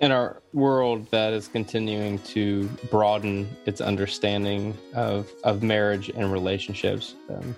[0.00, 7.14] in our world that is continuing to broaden its understanding of, of marriage and relationships,
[7.30, 7.56] um,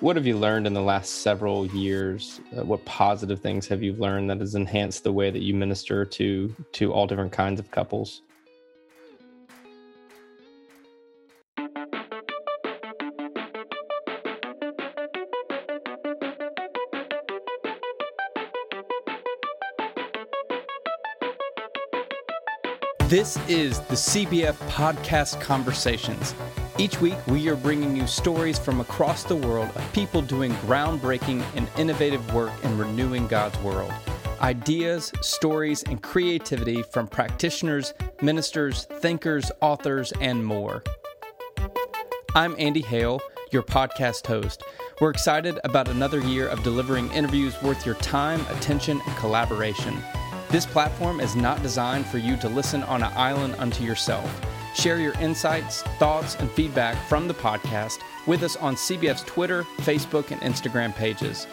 [0.00, 2.40] what have you learned in the last several years?
[2.56, 6.04] Uh, what positive things have you learned that has enhanced the way that you minister
[6.04, 8.22] to to all different kinds of couples?
[23.14, 26.34] This is the CBF Podcast Conversations.
[26.78, 31.44] Each week, we are bringing you stories from across the world of people doing groundbreaking
[31.54, 33.92] and innovative work in renewing God's world.
[34.40, 40.82] Ideas, stories, and creativity from practitioners, ministers, thinkers, authors, and more.
[42.34, 43.20] I'm Andy Hale,
[43.52, 44.64] your podcast host.
[45.00, 50.02] We're excited about another year of delivering interviews worth your time, attention, and collaboration.
[50.50, 54.40] This platform is not designed for you to listen on an island unto yourself.
[54.74, 60.30] Share your insights, thoughts, and feedback from the podcast with us on CBF's Twitter, Facebook,
[60.30, 61.46] and Instagram pages.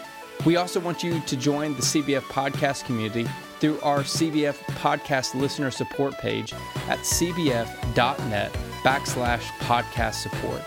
[0.45, 3.27] We also want you to join the CBF podcast community
[3.59, 6.53] through our CBF podcast listener support page
[6.87, 8.51] at cbf.net
[8.83, 10.61] backslash podcast support.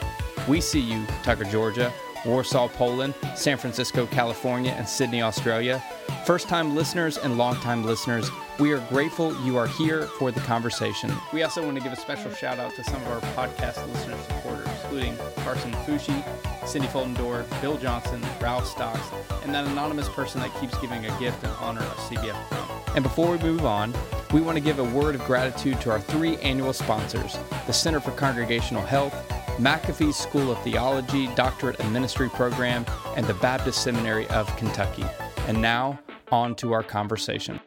[0.46, 1.92] We see you, Tucker, Georgia,
[2.24, 5.82] Warsaw, Poland, San Francisco, California, and Sydney, Australia.
[6.24, 10.40] First time listeners and long time listeners, we are grateful you are here for the
[10.40, 11.12] conversation.
[11.34, 14.16] We also want to give a special shout out to some of our podcast listener
[14.26, 16.24] supporters, including Carson Fushi,
[16.66, 19.06] Cindy Foldendor, Bill Johnson, Ralph Stocks,
[19.42, 22.94] and that anonymous person that keeps giving a gift in honor of CBF Pro.
[22.94, 23.92] And before we move on,
[24.32, 28.00] we want to give a word of gratitude to our three annual sponsors the Center
[28.00, 29.12] for Congregational Health,
[29.58, 35.04] McAfee School of Theology Doctorate and Ministry Program, and the Baptist Seminary of Kentucky.
[35.46, 36.00] And now,
[36.34, 37.60] on to our conversation.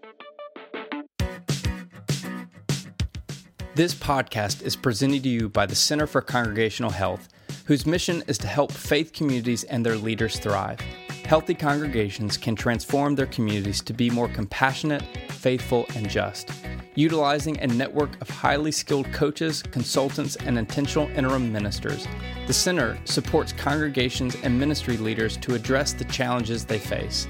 [3.75, 7.29] This podcast is presented to you by the Center for Congregational Health,
[7.65, 10.79] whose mission is to help faith communities and their leaders thrive.
[11.25, 16.51] Healthy congregations can transform their communities to be more compassionate, faithful, and just
[16.97, 22.07] utilizing a network of highly skilled coaches, consultants, and intentional interim ministers.
[22.47, 27.27] The Center supports congregations and ministry leaders to address the challenges they face.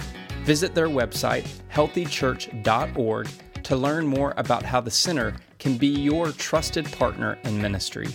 [0.48, 3.28] Visit their website, healthychurch.org,
[3.64, 8.08] to learn more about how the Center can be your trusted partner in ministry.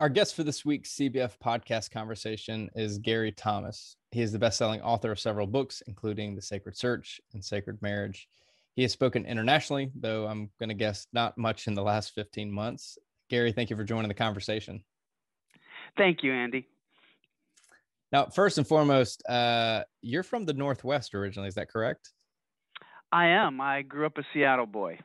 [0.00, 3.94] Our guest for this week's CBF podcast conversation is Gary Thomas.
[4.10, 8.26] He is the best-selling author of several books, including The Sacred Search and Sacred Marriage.
[8.74, 12.50] He has spoken internationally, though I'm going to guess not much in the last 15
[12.50, 12.98] months.
[13.30, 14.82] Gary, thank you for joining the conversation.
[15.96, 16.66] Thank you, Andy.
[18.12, 21.48] Now, first and foremost, uh, you're from the Northwest originally.
[21.48, 22.10] Is that correct?
[23.10, 23.60] I am.
[23.60, 24.98] I grew up a Seattle boy.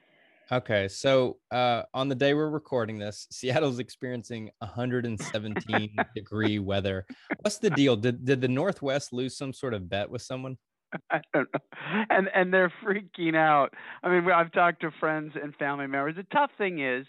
[0.51, 7.05] Okay, so uh, on the day we're recording this, Seattle's experiencing 117 degree weather.
[7.41, 7.97] What's the deal?
[7.97, 10.57] Did did the Northwest lose some sort of bet with someone?
[11.11, 12.05] I don't know.
[12.09, 13.73] And and they're freaking out.
[14.03, 16.15] I mean, I've talked to friends and family members.
[16.15, 17.05] The tough thing is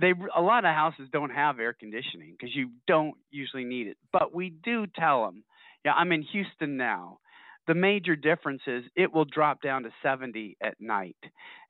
[0.00, 3.96] they a lot of houses don't have air conditioning because you don't usually need it.
[4.12, 5.44] But we do tell them.
[5.84, 7.18] Yeah, I'm in Houston now.
[7.66, 11.16] The major difference is it will drop down to 70 at night.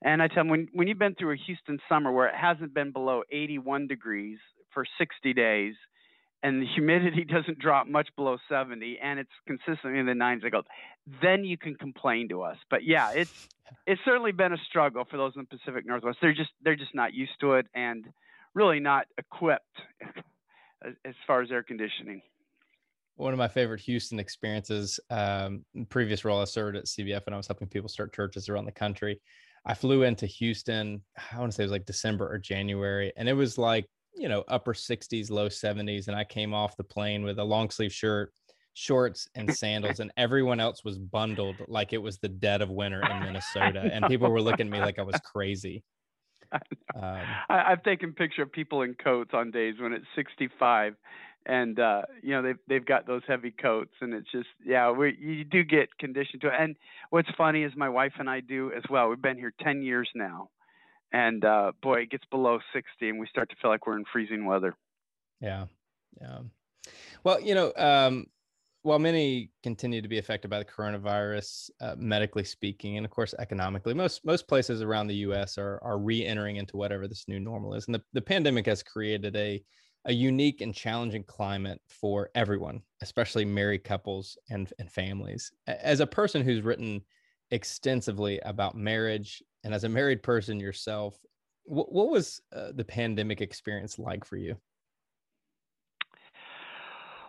[0.03, 2.75] And I tell them when when you've been through a Houston summer where it hasn't
[2.75, 4.39] been below 81 degrees
[4.73, 5.75] for 60 days,
[6.43, 10.49] and the humidity doesn't drop much below 70 and it's consistently in the 90s I
[10.51, 10.63] go
[11.21, 12.57] then you can complain to us.
[12.71, 13.49] But yeah it's
[13.87, 16.19] it's certainly been a struggle for those in the Pacific Northwest.
[16.21, 18.07] They're just they're just not used to it and
[18.55, 19.65] really not equipped
[21.05, 22.21] as far as air conditioning.
[23.17, 27.39] One of my favorite Houston experiences um, previous role I served at CBF and I
[27.39, 29.21] was helping people start churches around the country
[29.65, 33.29] I flew into Houston I want to say it was like December or January and
[33.29, 37.23] it was like you know upper 60s low 70s and i came off the plane
[37.23, 38.33] with a long sleeve shirt
[38.75, 43.03] shorts and sandals and everyone else was bundled like it was the dead of winter
[43.03, 45.83] in minnesota and people were looking at me like i was crazy.
[46.95, 50.95] Um, I, have taken picture of people in coats on days when it's 65
[51.47, 55.17] and uh you know they've they've got those heavy coats and it's just yeah we
[55.19, 56.55] you do get conditioned to it.
[56.59, 56.77] And
[57.09, 59.09] what's funny is my wife and i do as well.
[59.09, 60.51] We've been here 10 years now
[61.13, 64.05] and uh, boy, it gets below 60, and we start to feel like we're in
[64.13, 64.75] freezing weather.
[65.41, 65.67] Yeah,
[66.21, 66.39] yeah.
[67.25, 68.27] Well, you know, um,
[68.83, 73.35] while many continue to be affected by the coronavirus, uh, medically speaking, and of course
[73.39, 75.59] economically, most most places around the U.S.
[75.59, 79.37] are are re-entering into whatever this new normal is, and the, the pandemic has created
[79.37, 79.63] a
[80.07, 85.53] a unique and challenging climate for everyone, especially married couples and and families.
[85.67, 87.03] As a person who's written
[87.53, 91.19] extensively about marriage, and as a married person yourself,
[91.65, 94.57] what, what was uh, the pandemic experience like for you?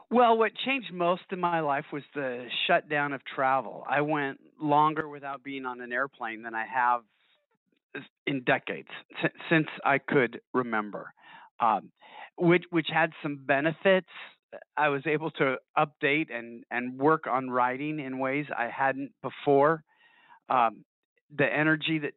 [0.10, 3.84] Well, what changed most in my life was the shutdown of travel.
[3.90, 7.02] I went longer without being on an airplane than I have
[8.28, 8.90] in decades
[9.50, 11.14] since I could remember,
[11.60, 11.92] um,
[12.38, 14.08] which which had some benefits.
[14.78, 19.84] I was able to update and and work on writing in ways I hadn't before.
[20.48, 20.86] Um,
[21.36, 22.14] the energy that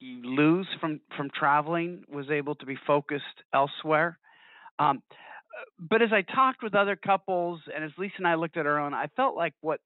[0.00, 4.18] lose from from traveling was able to be focused elsewhere.
[4.78, 5.02] Um,
[5.78, 8.78] but as I talked with other couples and as Lisa and I looked at our
[8.78, 9.80] own, I felt like what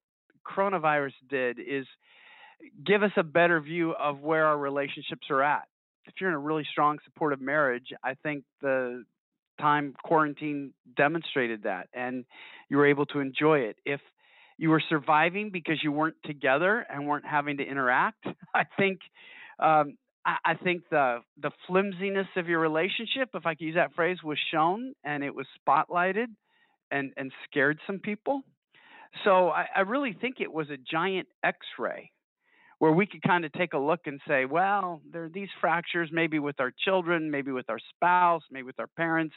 [0.46, 1.86] coronavirus did is
[2.84, 5.66] give us a better view of where our relationships are at.
[6.06, 9.04] If you're in a really strong supportive marriage, I think the
[9.60, 12.24] time quarantine demonstrated that and
[12.68, 13.76] you were able to enjoy it.
[13.84, 14.00] If
[14.58, 19.00] you were surviving because you weren't together and weren't having to interact, I think
[19.58, 23.94] um, I, I think the the flimsiness of your relationship, if I could use that
[23.94, 26.26] phrase, was shown and it was spotlighted
[26.90, 28.42] and and scared some people.
[29.24, 32.10] So I, I really think it was a giant X-ray
[32.78, 36.08] where we could kind of take a look and say, well, there are these fractures,
[36.10, 39.34] maybe with our children, maybe with our spouse, maybe with our parents,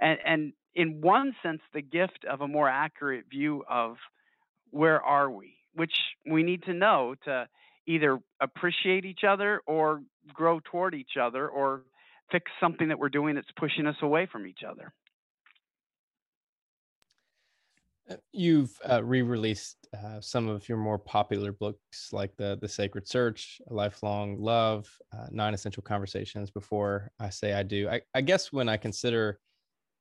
[0.00, 3.96] and and in one sense, the gift of a more accurate view of
[4.70, 5.94] where are we, which
[6.28, 7.46] we need to know to
[7.86, 10.02] either appreciate each other or
[10.32, 11.82] grow toward each other or
[12.30, 14.92] fix something that we're doing that's pushing us away from each other.
[18.10, 23.08] Uh, you've uh, re-released uh, some of your more popular books, like the the Sacred
[23.08, 26.50] Search, A Lifelong Love, uh, Nine Essential Conversations.
[26.50, 29.40] Before I say I do, I, I, guess when I consider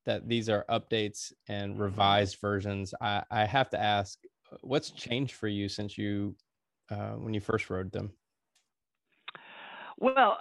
[0.05, 4.19] that these are updates and revised versions, I, I have to ask,
[4.61, 6.35] what's changed for you since you
[6.93, 8.13] uh, when you first wrote them?
[9.99, 10.37] Well,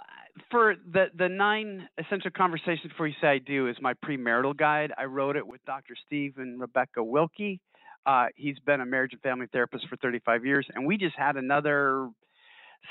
[0.49, 4.91] for the the nine essential conversations before you say I do is my premarital guide.
[4.97, 5.95] I wrote it with Dr.
[6.05, 7.59] Steve and Rebecca Wilke.
[8.05, 11.37] Uh, he's been a marriage and family therapist for 35 years, and we just had
[11.37, 12.09] another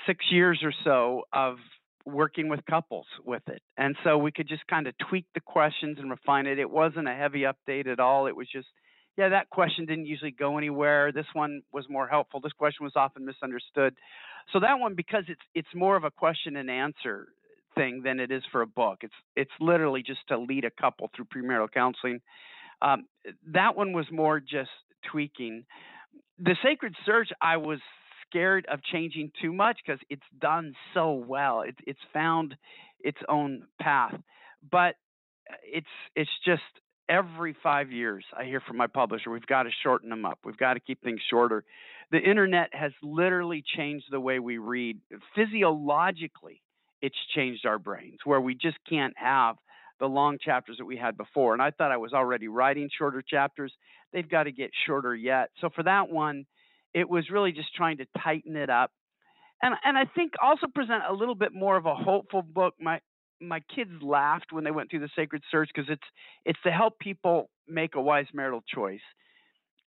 [0.06, 1.56] six years or so of
[2.06, 3.60] working with couples with it.
[3.76, 6.58] And so we could just kind of tweak the questions and refine it.
[6.58, 8.26] It wasn't a heavy update at all.
[8.26, 8.68] It was just
[9.16, 11.12] yeah, that question didn't usually go anywhere.
[11.12, 12.40] This one was more helpful.
[12.40, 13.94] This question was often misunderstood.
[14.52, 17.28] So that one, because it's it's more of a question and answer
[17.74, 18.98] thing than it is for a book.
[19.02, 22.20] It's it's literally just to lead a couple through premarital counseling.
[22.80, 23.06] Um,
[23.52, 24.70] that one was more just
[25.10, 25.64] tweaking.
[26.38, 27.78] The Sacred Search, I was
[28.26, 31.62] scared of changing too much because it's done so well.
[31.62, 32.56] It's it's found
[33.00, 34.14] its own path,
[34.70, 34.96] but
[35.62, 35.86] it's
[36.16, 36.62] it's just
[37.08, 40.38] every five years, I hear from my publisher, we've got to shorten them up.
[40.44, 41.64] We've got to keep things shorter.
[42.10, 44.98] The internet has literally changed the way we read.
[45.34, 46.60] Physiologically,
[47.00, 49.56] it's changed our brains where we just can't have
[49.98, 51.52] the long chapters that we had before.
[51.52, 53.72] And I thought I was already writing shorter chapters.
[54.12, 55.50] They've got to get shorter yet.
[55.60, 56.44] So for that one,
[56.94, 58.90] it was really just trying to tighten it up.
[59.62, 62.74] And, and I think also present a little bit more of a hopeful book.
[62.80, 63.00] My
[63.42, 66.02] my kids laughed when they went through the sacred search because it's
[66.44, 69.00] it's to help people make a wise marital choice.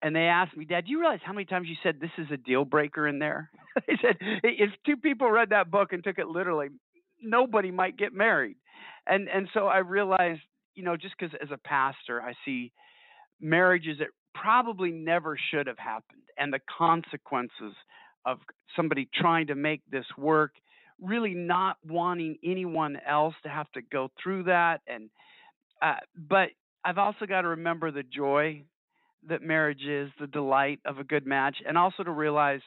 [0.02, 2.26] And they asked me, Dad, do you realize how many times you said this is
[2.30, 3.50] a deal breaker in there?
[3.76, 6.68] I said if two people read that book and took it literally,
[7.22, 8.56] nobody might get married.
[9.06, 10.42] And and so I realized,
[10.74, 12.72] you know, just because as a pastor I see
[13.40, 17.74] marriages that probably never should have happened and the consequences
[18.26, 18.38] of
[18.76, 20.52] somebody trying to make this work
[21.04, 25.10] really not wanting anyone else to have to go through that and
[25.82, 26.48] uh, but
[26.84, 28.62] i've also got to remember the joy
[29.28, 32.60] that marriage is the delight of a good match and also to realize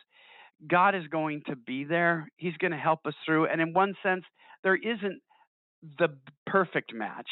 [0.67, 2.29] god is going to be there.
[2.37, 4.23] He's going to help us through and in one sense
[4.63, 5.21] there isn't
[5.99, 6.09] the
[6.47, 7.29] perfect match.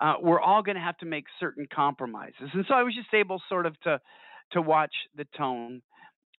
[0.00, 3.12] Uh, we're all going to have to make certain compromises and so i was just
[3.12, 4.00] able sort of to
[4.52, 5.82] to watch the tone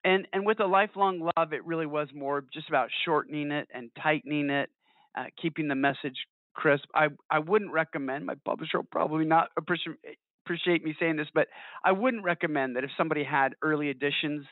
[0.03, 3.89] and and with a lifelong love, it really was more just about shortening it and
[4.01, 4.69] tightening it,
[5.17, 6.15] uh, keeping the message
[6.53, 6.85] crisp.
[6.93, 8.25] I I wouldn't recommend.
[8.25, 9.97] My publisher will probably not appreciate
[10.45, 11.47] appreciate me saying this, but
[11.83, 14.45] I wouldn't recommend that if somebody had early editions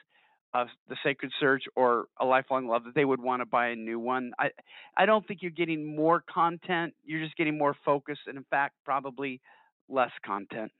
[0.53, 3.75] of the Sacred Search or a Lifelong Love that they would want to buy a
[3.75, 4.31] new one.
[4.39, 4.49] I
[4.95, 6.93] I don't think you're getting more content.
[7.05, 9.41] You're just getting more focus, and in fact, probably
[9.89, 10.71] less content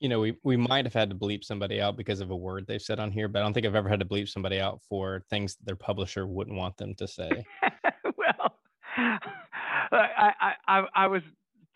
[0.00, 2.66] you know, we we might have had to bleep somebody out because of a word
[2.66, 4.80] they've said on here, but I don't think I've ever had to bleep somebody out
[4.88, 7.44] for things their publisher wouldn't want them to say.
[8.16, 8.58] well,
[8.96, 11.22] I, I I was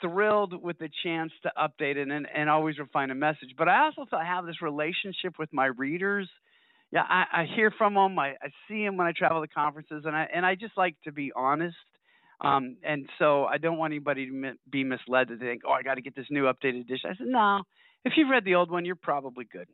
[0.01, 3.55] thrilled with the chance to update it and, and always refine a message.
[3.57, 6.29] But I also have this relationship with my readers.
[6.91, 8.19] yeah, I, I hear from them.
[8.19, 10.97] I, I see them when I travel to conferences, and I and I just like
[11.05, 11.77] to be honest.
[12.43, 15.97] Um, and so I don't want anybody to be misled to think, oh, I got
[15.97, 17.11] to get this new updated edition.
[17.11, 17.63] I said, no.
[18.05, 19.69] If you've read the old one, you're probably good.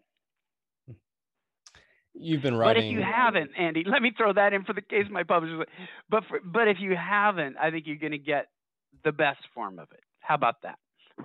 [2.18, 2.82] You've been writing.
[2.82, 5.66] But if you haven't, Andy, let me throw that in for the case my publisher.
[6.08, 8.46] But for, but if you haven't, I think you're going to get
[9.04, 10.00] the best form of it.
[10.20, 10.78] How about that?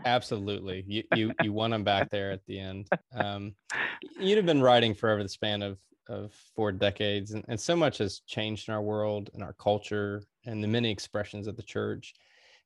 [0.05, 0.83] Absolutely.
[0.87, 2.87] You you you won them back there at the end.
[3.13, 3.55] Um,
[4.19, 5.77] you'd have been writing for over the span of
[6.07, 10.23] of four decades, and, and so much has changed in our world and our culture
[10.45, 12.13] and the many expressions of the church.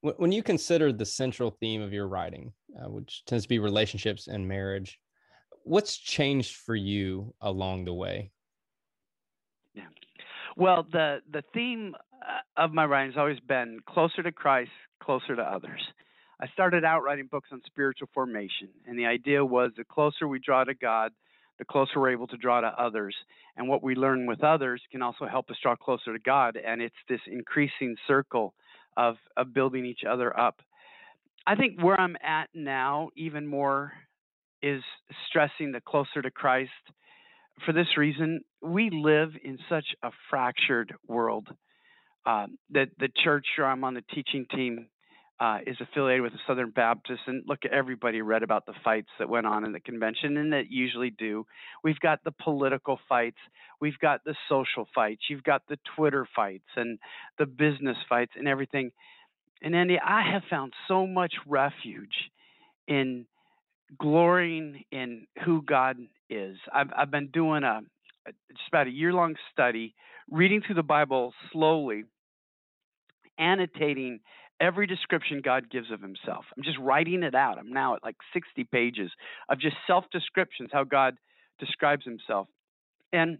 [0.02, 3.60] When, when you consider the central theme of your writing, uh, which tends to be
[3.60, 5.00] relationships and marriage,
[5.64, 8.32] what's changed for you along the way?
[9.74, 9.84] Yeah.
[10.56, 15.36] Well, the the theme uh, of my writing has always been closer to Christ, closer
[15.36, 15.82] to others.
[16.40, 20.40] I started out writing books on spiritual formation, and the idea was the closer we
[20.40, 21.14] draw to God,
[21.60, 23.16] the closer we're able to draw to others.
[23.56, 26.58] And what we learn with others can also help us draw closer to God.
[26.58, 28.54] And it's this increasing circle
[28.98, 30.62] of, of building each other up.
[31.48, 33.94] I think where I'm at now, even more,
[34.62, 34.82] is
[35.30, 36.72] stressing the closer to Christ.
[37.66, 41.48] For this reason, we live in such a fractured world.
[42.26, 44.88] Um, that the church, or I'm on the teaching team,
[45.40, 49.30] uh, is affiliated with the Southern Baptists, and look, everybody read about the fights that
[49.30, 51.46] went on in the convention, and that usually do.
[51.84, 53.38] We've got the political fights,
[53.82, 56.98] we've got the social fights, you've got the Twitter fights, and
[57.38, 58.92] the business fights, and everything.
[59.62, 62.32] And Andy, I have found so much refuge
[62.88, 63.26] in
[63.98, 65.98] glorying in who God
[66.30, 66.58] is.
[66.74, 67.82] I've, I've been doing a
[68.28, 69.94] just about a year long study,
[70.32, 72.06] reading through the Bible slowly,
[73.38, 74.20] annotating
[74.60, 76.46] every description God gives of himself.
[76.56, 77.58] I'm just writing it out.
[77.58, 79.12] I'm now at like 60 pages
[79.50, 81.18] of just self descriptions, how God
[81.60, 82.48] describes himself.
[83.14, 83.40] And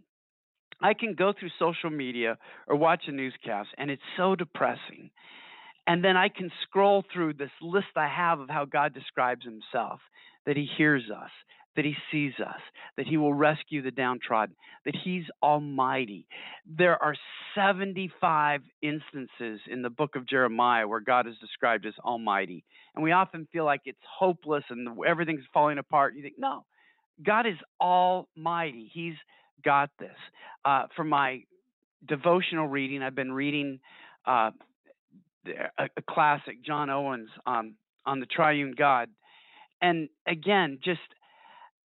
[0.82, 5.10] I can go through social media or watch a newscast, and it's so depressing.
[5.88, 10.00] And then I can scroll through this list I have of how God describes himself
[10.46, 11.30] that he hears us,
[11.76, 12.62] that he sees us,
[12.98, 16.28] that he will rescue the downtrodden, that he's almighty.
[16.66, 17.16] There are
[17.56, 22.64] 75 instances in the book of Jeremiah where God is described as almighty.
[22.96, 26.16] And we often feel like it's hopeless and everything's falling apart.
[26.16, 26.64] You think, no,
[27.24, 28.90] God is almighty.
[28.94, 29.16] He's
[29.64, 30.16] got this.
[30.64, 31.44] Uh, for my
[32.08, 33.80] devotional reading, I've been reading
[34.26, 34.52] uh,
[35.48, 37.76] a, a, classic, John Owen's, um,
[38.06, 39.10] on the triune God.
[39.82, 41.02] And again, just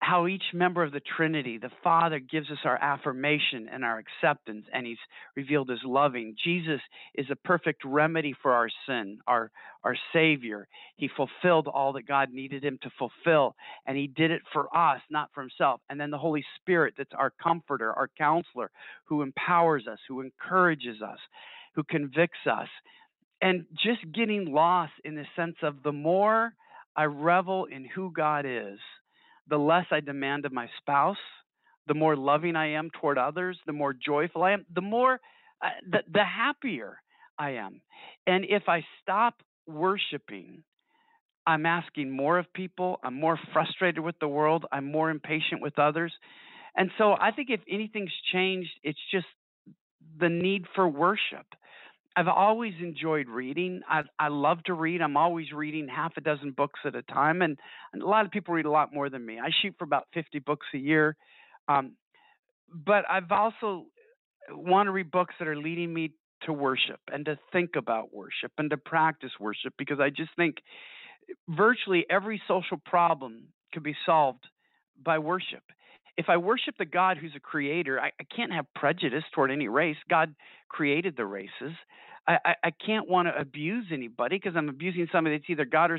[0.02, 4.64] how each member of the Trinity, the Father, gives us our affirmation and our acceptance,
[4.72, 4.98] and He's
[5.36, 6.34] revealed as loving.
[6.42, 6.80] Jesus
[7.14, 9.50] is a perfect remedy for our sin, our,
[9.84, 10.66] our Savior.
[10.96, 13.54] He fulfilled all that God needed Him to fulfill,
[13.86, 15.82] and He did it for us, not for Himself.
[15.90, 18.70] And then the Holy Spirit, that's our comforter, our counselor,
[19.04, 21.18] who empowers us, who encourages us,
[21.74, 22.68] who convicts us.
[23.42, 26.54] And just getting lost in the sense of the more
[26.96, 28.78] I revel in who God is
[29.48, 31.16] the less I demand of my spouse,
[31.88, 35.20] the more loving I am toward others, the more joyful I am, the more,
[35.62, 37.02] uh, the, the happier
[37.38, 37.80] I am.
[38.26, 39.34] And if I stop
[39.66, 40.62] worshiping,
[41.46, 43.00] I'm asking more of people.
[43.02, 44.66] I'm more frustrated with the world.
[44.72, 46.12] I'm more impatient with others.
[46.76, 49.26] And so I think if anything's changed, it's just
[50.20, 51.46] the need for worship.
[52.16, 53.82] I've always enjoyed reading.
[53.88, 55.00] I, I love to read.
[55.00, 57.58] I'm always reading half a dozen books at a time, and,
[57.92, 59.38] and a lot of people read a lot more than me.
[59.38, 61.16] I shoot for about 50 books a year,
[61.68, 61.92] um,
[62.72, 63.86] but I've also
[64.50, 66.12] want to read books that are leading me
[66.42, 70.56] to worship and to think about worship and to practice worship because I just think
[71.48, 74.46] virtually every social problem could be solved
[75.02, 75.62] by worship
[76.20, 79.68] if I worship the God who's a creator, I, I can't have prejudice toward any
[79.68, 79.96] race.
[80.10, 80.34] God
[80.68, 81.72] created the races.
[82.28, 85.90] I, I, I can't want to abuse anybody because I'm abusing somebody that's either God
[85.90, 85.98] or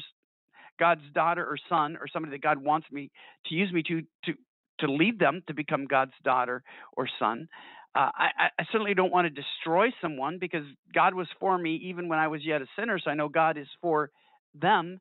[0.80, 3.10] God's daughter or son or somebody that God wants me
[3.48, 4.34] to use me to to
[4.82, 6.62] to lead them to become God's daughter
[6.96, 7.48] or son.
[7.96, 10.64] Uh, I, I certainly don't want to destroy someone because
[10.94, 13.00] God was for me even when I was yet a sinner.
[13.00, 14.12] So I know God is for
[14.54, 15.00] them.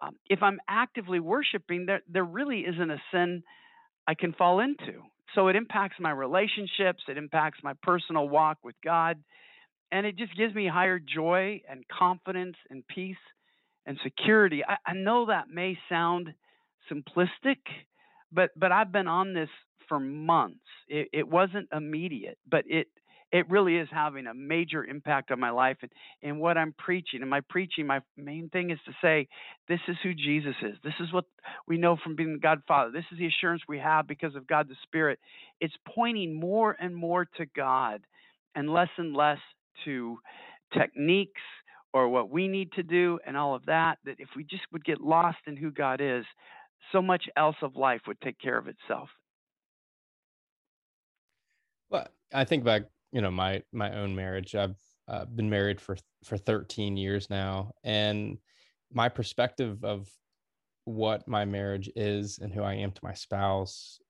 [0.00, 3.42] Um, if I'm actively worshiping, there there really isn't a sin
[4.06, 5.02] I can fall into.
[5.34, 9.18] So it impacts my relationships, it impacts my personal walk with God,
[9.90, 13.16] and it just gives me higher joy and confidence and peace
[13.86, 14.62] and security.
[14.66, 16.32] I, I know that may sound
[16.90, 17.58] simplistic,
[18.32, 19.48] but but I've been on this
[19.88, 20.60] for months.
[20.88, 22.88] It, it wasn't immediate, but it
[23.34, 25.90] it really is having a major impact on my life and,
[26.22, 27.20] and what I'm preaching.
[27.20, 29.26] And my preaching, my main thing is to say,
[29.68, 30.76] this is who Jesus is.
[30.84, 31.24] This is what
[31.66, 32.92] we know from being God Father.
[32.92, 35.18] This is the assurance we have because of God the Spirit.
[35.60, 38.02] It's pointing more and more to God
[38.54, 39.40] and less and less
[39.84, 40.18] to
[40.72, 41.42] techniques
[41.92, 43.98] or what we need to do and all of that.
[44.04, 46.24] That if we just would get lost in who God is,
[46.92, 49.08] so much else of life would take care of itself.
[51.90, 52.82] Well, I think back,
[53.14, 54.56] you know, my my own marriage.
[54.56, 58.38] I've uh, been married for for 13 years now, and
[58.92, 60.08] my perspective of
[60.84, 64.00] what my marriage is and who I am to my spouse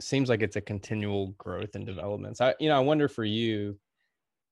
[0.00, 2.36] seems like it's a continual growth and development.
[2.36, 3.78] So, I, you know, I wonder for you,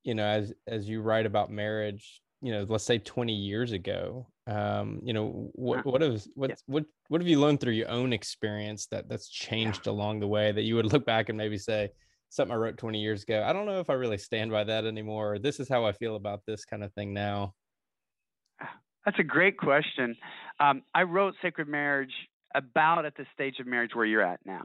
[0.03, 4.27] you know, as as you write about marriage, you know, let's say 20 years ago,
[4.47, 6.55] um, you know, what what is what yeah.
[6.65, 9.91] what what have you learned through your own experience that that's changed yeah.
[9.91, 11.89] along the way that you would look back and maybe say
[12.29, 13.43] something I wrote 20 years ago.
[13.45, 15.39] I don't know if I really stand by that anymore.
[15.39, 17.53] This is how I feel about this kind of thing now.
[19.05, 20.15] That's a great question.
[20.59, 22.13] Um, I wrote Sacred Marriage
[22.53, 24.63] about at the stage of marriage where you're at now.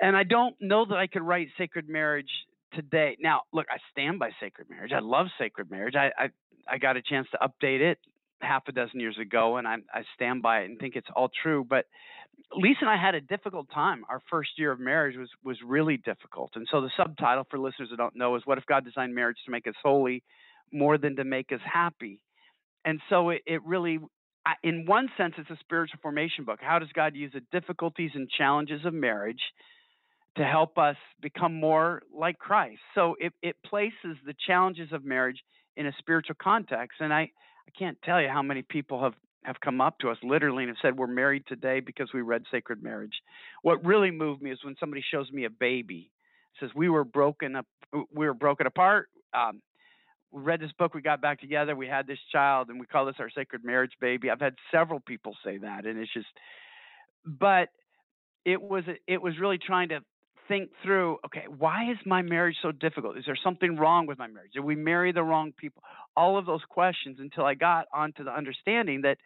[0.00, 2.30] And I don't know that I could write Sacred Marriage
[2.72, 3.16] today.
[3.20, 4.92] Now, look, I stand by sacred marriage.
[4.92, 5.94] I love sacred marriage.
[5.96, 6.28] I I,
[6.68, 7.98] I got a chance to update it
[8.40, 11.30] half a dozen years ago, and I I stand by it and think it's all
[11.42, 11.66] true.
[11.68, 11.86] But
[12.52, 14.04] Lisa and I had a difficult time.
[14.08, 17.88] Our first year of marriage was was really difficult, and so the subtitle for listeners
[17.90, 20.22] that don't know is "What if God designed marriage to make us holy,
[20.72, 22.20] more than to make us happy?"
[22.84, 23.98] And so it, it really
[24.62, 26.60] in one sense, it's a spiritual formation book.
[26.62, 29.42] How does God use the difficulties and challenges of marriage
[30.36, 32.80] to help us become more like Christ.
[32.94, 35.38] So it, it places the challenges of marriage
[35.76, 37.00] in a spiritual context.
[37.00, 40.18] And I, I can't tell you how many people have, have come up to us
[40.22, 43.22] literally and have said, We're married today because we read Sacred Marriage.
[43.62, 46.10] What really moved me is when somebody shows me a baby,
[46.58, 49.08] says, We were broken up, we were broken apart.
[49.32, 49.62] Um,
[50.32, 53.06] we read this book, we got back together, we had this child, and we call
[53.06, 54.30] this our sacred marriage baby.
[54.30, 56.28] I've had several people say that, and it's just,
[57.24, 57.70] but
[58.44, 60.00] it was it was really trying to
[60.50, 63.16] think through okay, why is my marriage so difficult?
[63.16, 64.50] Is there something wrong with my marriage?
[64.52, 65.82] Did we marry the wrong people?
[66.16, 69.18] All of those questions until I got onto the understanding that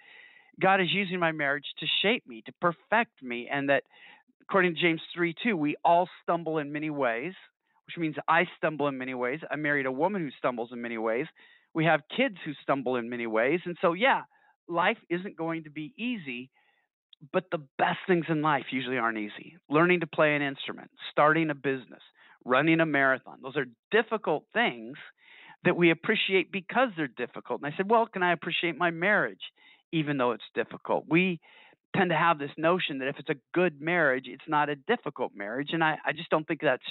[0.61, 3.85] God is using my marriage to shape me, to perfect me, and that
[4.43, 7.33] according to James 3 2, we all stumble in many ways,
[7.87, 9.41] which means I stumble in many ways.
[9.51, 11.27] I married a woman who stumbles in many ways.
[11.73, 13.61] We have kids who stumble in many ways.
[13.65, 14.23] And so, yeah,
[14.69, 16.51] life isn't going to be easy
[17.33, 19.57] but the best things in life usually aren't easy.
[19.69, 22.03] Learning to play an instrument, starting a business,
[22.45, 24.97] running a marathon, those are difficult things
[25.65, 27.63] that we appreciate because they're difficult.
[27.63, 29.41] And I said, Well, can I appreciate my marriage
[29.93, 31.05] even though it's difficult?
[31.09, 31.41] We
[31.97, 35.33] tend to have this notion that if it's a good marriage, it's not a difficult
[35.35, 35.71] marriage.
[35.73, 36.83] And I, I just don't think that's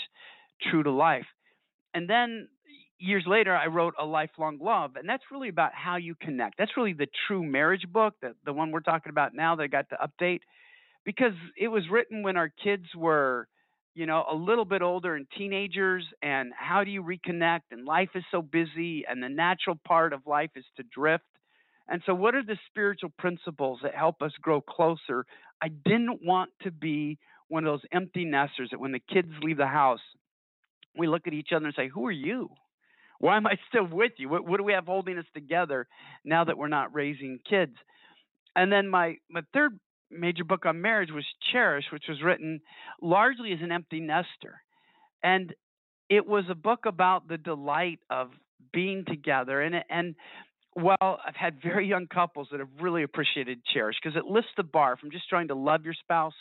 [0.70, 1.26] true to life.
[1.94, 2.48] And then
[3.00, 6.58] years later, I wrote A Lifelong Love, and that's really about how you connect.
[6.58, 9.68] That's really the true marriage book, the, the one we're talking about now that I
[9.68, 10.40] got to update,
[11.06, 13.48] because it was written when our kids were,
[13.94, 16.06] you know, a little bit older and teenagers.
[16.22, 17.62] And how do you reconnect?
[17.72, 21.26] And life is so busy, and the natural part of life is to drift.
[21.88, 25.26] And so, what are the spiritual principles that help us grow closer?
[25.62, 27.18] I didn't want to be
[27.50, 30.00] one of those empty nesters that when the kids leave the house,
[30.98, 32.50] we look at each other and say, Who are you?
[33.24, 34.28] Why am I still with you?
[34.28, 35.88] What, what do we have holding us together
[36.26, 37.72] now that we're not raising kids?
[38.54, 39.80] And then my, my third
[40.12, 42.60] major book on marriage was Cherish, which was written
[43.02, 44.62] largely as an empty nester.
[45.24, 45.54] And
[46.10, 48.32] it was a book about the delight of
[48.74, 49.62] being together.
[49.62, 50.16] And, and
[50.76, 54.64] well, I've had very young couples that have really appreciated Cherish because it lifts the
[54.64, 56.36] bar from just trying to love your spouse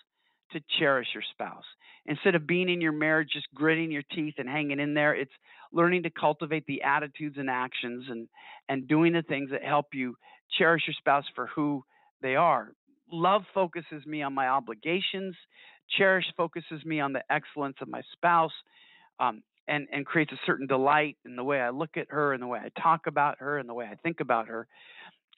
[0.52, 1.64] to cherish your spouse.
[2.06, 5.32] Instead of being in your marriage just gritting your teeth and hanging in there, it's
[5.72, 8.28] learning to cultivate the attitudes and actions and
[8.68, 10.16] and doing the things that help you
[10.58, 11.84] cherish your spouse for who
[12.20, 12.72] they are.
[13.10, 15.34] Love focuses me on my obligations.
[15.98, 18.52] Cherish focuses me on the excellence of my spouse.
[19.18, 22.42] Um, and, and creates a certain delight in the way I look at her and
[22.42, 24.66] the way I talk about her and the way I think about her.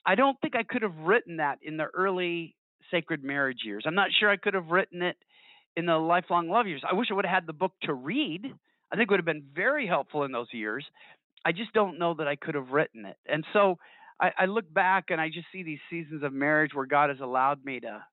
[0.05, 2.54] I don't think I could have written that in the early
[2.91, 3.83] sacred marriage years.
[3.85, 5.17] I'm not sure I could have written it
[5.75, 6.83] in the lifelong love years.
[6.89, 8.45] I wish I would have had the book to read.
[8.91, 10.85] I think it would have been very helpful in those years.
[11.45, 13.17] I just don't know that I could have written it.
[13.27, 13.77] And so
[14.19, 17.19] I, I look back and I just see these seasons of marriage where God has
[17.19, 18.03] allowed me to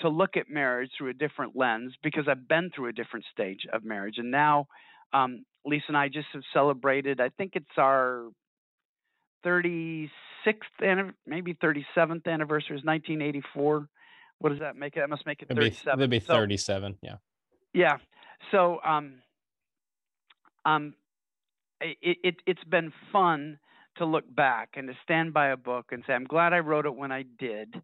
[0.00, 3.60] to look at marriage through a different lens because I've been through a different stage
[3.72, 4.16] of marriage.
[4.18, 4.66] And now
[5.12, 7.20] um, Lisa and I just have celebrated.
[7.20, 8.26] I think it's our
[9.44, 10.08] 36th,
[11.26, 13.88] maybe 37th anniversary is 1984.
[14.38, 15.00] What does that make it?
[15.00, 16.00] That must make it 37.
[16.00, 17.14] It'd be, 37, so, yeah.
[17.72, 17.96] Yeah.
[18.50, 19.14] So um,
[20.64, 20.94] I'm
[21.80, 23.58] it, it it's been fun
[23.96, 26.86] to look back and to stand by a book and say, I'm glad I wrote
[26.86, 27.80] it when I did,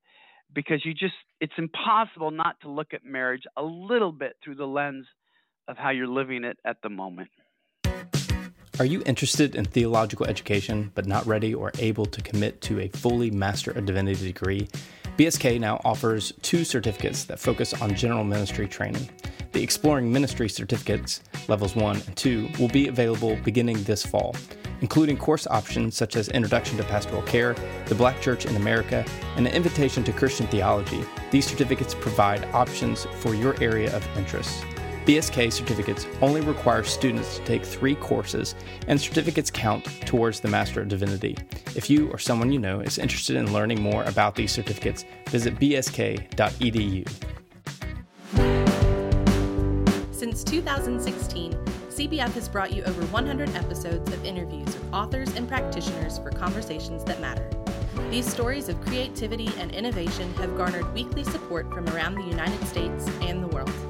[0.53, 4.67] because you just, it's impossible not to look at marriage a little bit through the
[4.67, 5.07] lens
[5.69, 7.31] of how you're living it at the moment.
[8.81, 12.89] Are you interested in theological education but not ready or able to commit to a
[12.89, 14.69] fully Master of Divinity degree?
[15.19, 19.07] BSK now offers two certificates that focus on general ministry training.
[19.53, 24.35] The Exploring Ministry certificates, levels 1 and 2, will be available beginning this fall
[24.81, 27.55] including course options such as Introduction to Pastoral Care,
[27.87, 29.05] the Black Church in America,
[29.37, 31.05] and an invitation to Christian theology.
[31.31, 34.65] These certificates provide options for your area of interest.
[35.11, 38.55] BSK certificates only require students to take three courses,
[38.87, 41.37] and certificates count towards the Master of Divinity.
[41.75, 45.57] If you or someone you know is interested in learning more about these certificates, visit
[45.57, 47.09] bsk.edu.
[50.13, 51.55] Since 2016,
[51.89, 57.03] CBF has brought you over 100 episodes of interviews with authors and practitioners for conversations
[57.03, 57.51] that matter.
[58.11, 63.09] These stories of creativity and innovation have garnered weekly support from around the United States
[63.23, 63.90] and the world.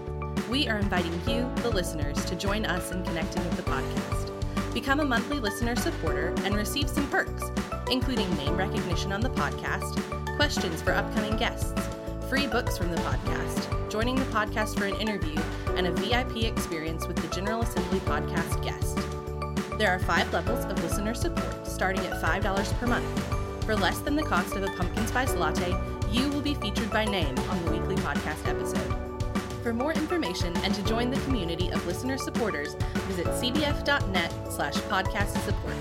[0.51, 4.75] We are inviting you, the listeners, to join us in connecting with the podcast.
[4.75, 7.45] Become a monthly listener supporter and receive some perks,
[7.89, 10.03] including name recognition on the podcast,
[10.35, 11.73] questions for upcoming guests,
[12.29, 15.41] free books from the podcast, joining the podcast for an interview,
[15.77, 18.99] and a VIP experience with the General Assembly podcast guest.
[19.79, 23.65] There are five levels of listener support, starting at $5 per month.
[23.65, 25.77] For less than the cost of a pumpkin spice latte,
[26.11, 29.10] you will be featured by name on the weekly podcast episode.
[29.63, 32.75] For more information and to join the community of listener supporters,
[33.09, 35.75] visit cbf.net slash podcast support.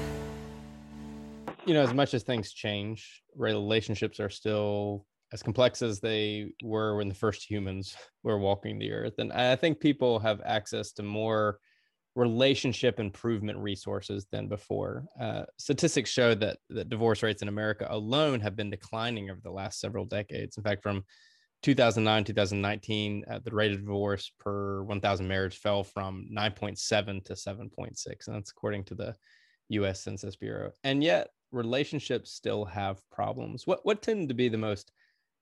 [1.65, 6.97] You know, as much as things change, relationships are still as complex as they were
[6.97, 9.13] when the first humans were walking the earth.
[9.17, 11.59] And I think people have access to more
[12.15, 15.05] relationship improvement resources than before.
[15.17, 19.51] Uh, statistics show that, that divorce rates in America alone have been declining over the
[19.51, 20.57] last several decades.
[20.57, 21.05] In fact, from
[21.61, 28.27] 2009 2019 uh, the rate of divorce per 1000 marriage fell from 9.7 to 7.6
[28.27, 29.15] and that's according to the
[29.69, 30.71] US Census Bureau.
[30.83, 33.65] And yet relationships still have problems.
[33.65, 34.91] What what tend to be the most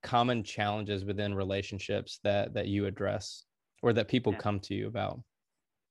[0.04, 3.44] common challenges within relationships that that you address
[3.82, 4.40] or that people yeah.
[4.40, 5.20] come to you about?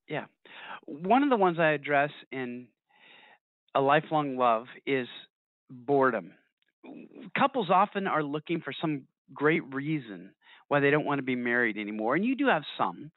[0.08, 0.26] Yeah.
[0.84, 2.68] One of the ones i address in
[3.74, 5.08] a lifelong love is
[5.70, 6.32] boredom.
[7.36, 9.02] Couples often are looking for some
[9.34, 10.30] great reason
[10.68, 13.10] why they don't want to be married anymore and you do have some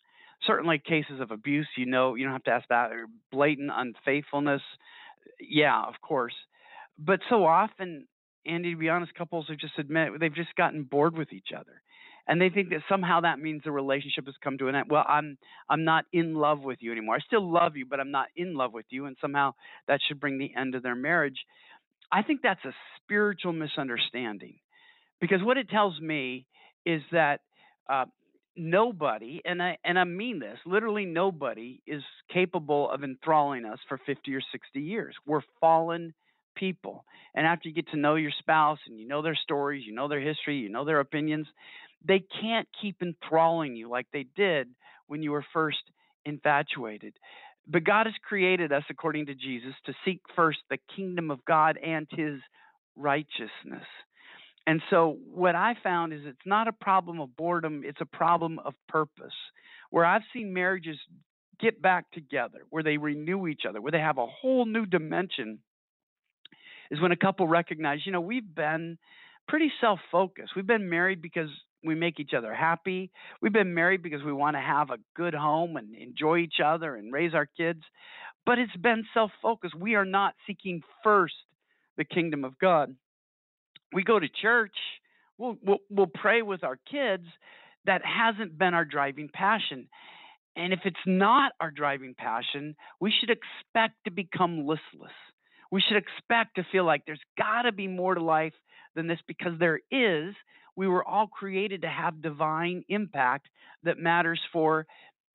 [0.45, 4.61] certainly cases of abuse you know you don't have to ask that or blatant unfaithfulness
[5.39, 6.33] yeah of course
[6.97, 8.07] but so often
[8.45, 11.81] Andy, to be honest, couples have just admit they've just gotten bored with each other.
[12.27, 14.87] And they think that somehow that means the relationship has come to an end.
[14.89, 17.15] Well, I'm I'm not in love with you anymore.
[17.15, 19.55] I still love you, but I'm not in love with you, and somehow
[19.87, 21.39] that should bring the end of their marriage.
[22.11, 24.59] I think that's a spiritual misunderstanding,
[25.21, 26.45] because what it tells me
[26.85, 27.41] is that
[27.89, 28.05] uh,
[28.55, 33.99] nobody, and I and I mean this, literally nobody is capable of enthralling us for
[34.05, 35.15] 50 or 60 years.
[35.25, 36.13] We're fallen
[36.55, 37.05] people.
[37.35, 40.07] And after you get to know your spouse and you know their stories, you know
[40.07, 41.47] their history, you know their opinions,
[42.05, 44.67] they can't keep enthralling you like they did
[45.07, 45.79] when you were first
[46.25, 47.13] infatuated.
[47.67, 51.77] But God has created us, according to Jesus, to seek first the kingdom of God
[51.77, 52.39] and his
[52.95, 53.85] righteousness.
[54.67, 58.59] And so, what I found is it's not a problem of boredom, it's a problem
[58.59, 59.33] of purpose.
[59.89, 60.97] Where I've seen marriages
[61.59, 65.59] get back together, where they renew each other, where they have a whole new dimension
[66.91, 68.97] is when a couple recognize, you know, we've been
[69.47, 70.51] pretty self focused.
[70.55, 71.49] We've been married because
[71.83, 73.11] we make each other happy.
[73.41, 76.95] We've been married because we want to have a good home and enjoy each other
[76.95, 77.81] and raise our kids.
[78.45, 79.75] But it's been self focused.
[79.75, 81.35] We are not seeking first
[81.97, 82.95] the kingdom of God.
[83.93, 84.75] We go to church,
[85.37, 87.25] we'll, we'll, we'll pray with our kids.
[87.85, 89.87] That hasn't been our driving passion.
[90.55, 95.13] And if it's not our driving passion, we should expect to become listless
[95.71, 98.53] we should expect to feel like there's got to be more to life
[98.95, 100.33] than this because there is.
[100.75, 103.47] We were all created to have divine impact
[103.83, 104.87] that matters for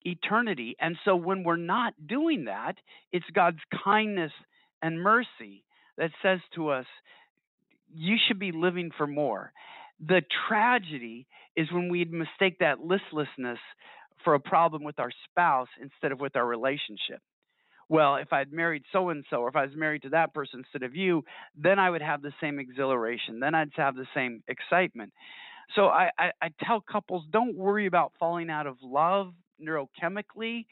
[0.02, 0.74] eternity.
[0.80, 2.76] And so when we're not doing that,
[3.12, 4.32] it's God's kindness
[4.82, 5.64] and mercy
[5.96, 6.86] that says to us,
[7.94, 9.52] you should be living for more.
[10.06, 11.26] The tragedy
[11.56, 13.58] is when we mistake that listlessness
[14.24, 17.20] for a problem with our spouse instead of with our relationship
[17.88, 20.60] well, if I'd married so and so, or if I was married to that person
[20.60, 21.24] instead of you,
[21.56, 23.40] then I would have the same exhilaration.
[23.40, 25.12] Then I'd have the same excitement.
[25.74, 30.66] So I, I, I tell couples don't worry about falling out of love neurochemically.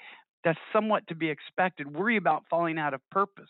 [0.45, 1.95] That's somewhat to be expected.
[1.95, 3.49] Worry about falling out of purpose.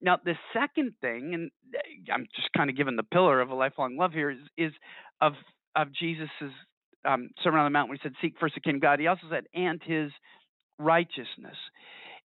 [0.00, 3.54] Now, the second thing, and eh, I'm just kind of giving the pillar of a
[3.54, 4.72] lifelong love here, is, is
[5.20, 5.32] of
[5.74, 6.52] of Jesus's
[7.04, 9.06] um, Sermon on the Mount when he said, "Seek first the kingdom of God." He
[9.06, 10.10] also said, "And His
[10.78, 11.56] righteousness."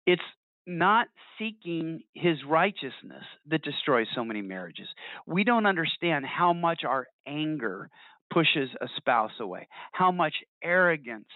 [0.06, 0.22] It's
[0.68, 1.08] not
[1.40, 4.88] seeking His righteousness that destroys so many marriages.
[5.26, 7.90] We don't understand how much our anger
[8.32, 11.28] pushes a spouse away, how much arrogance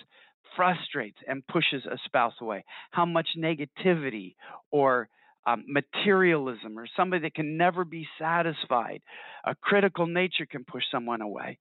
[0.56, 4.36] frustrates and pushes a spouse away, how much negativity
[4.72, 5.10] or
[5.46, 9.02] um, materialism or somebody that can never be satisfied.
[9.46, 11.58] A critical nature can push someone away.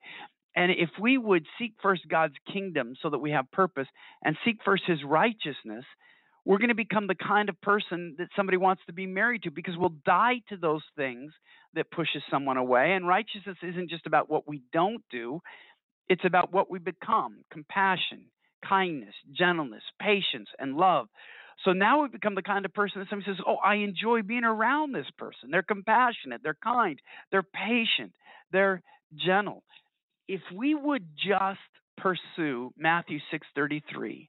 [0.56, 3.88] And if we would seek first God's kingdom so that we have purpose
[4.22, 5.84] and seek first his righteousness,
[6.44, 9.50] we're going to become the kind of person that somebody wants to be married to
[9.50, 11.32] because we'll die to those things
[11.74, 12.92] that pushes someone away.
[12.92, 15.40] And righteousness isn't just about what we don't do,
[16.08, 18.26] it's about what we become compassion,
[18.68, 21.08] kindness, gentleness, patience, and love.
[21.64, 24.44] So now we become the kind of person that somebody says, Oh, I enjoy being
[24.44, 25.50] around this person.
[25.50, 28.12] They're compassionate, they're kind, they're patient,
[28.52, 28.82] they're
[29.14, 29.62] gentle.
[30.28, 31.60] If we would just
[31.96, 34.28] pursue Matthew 6:33,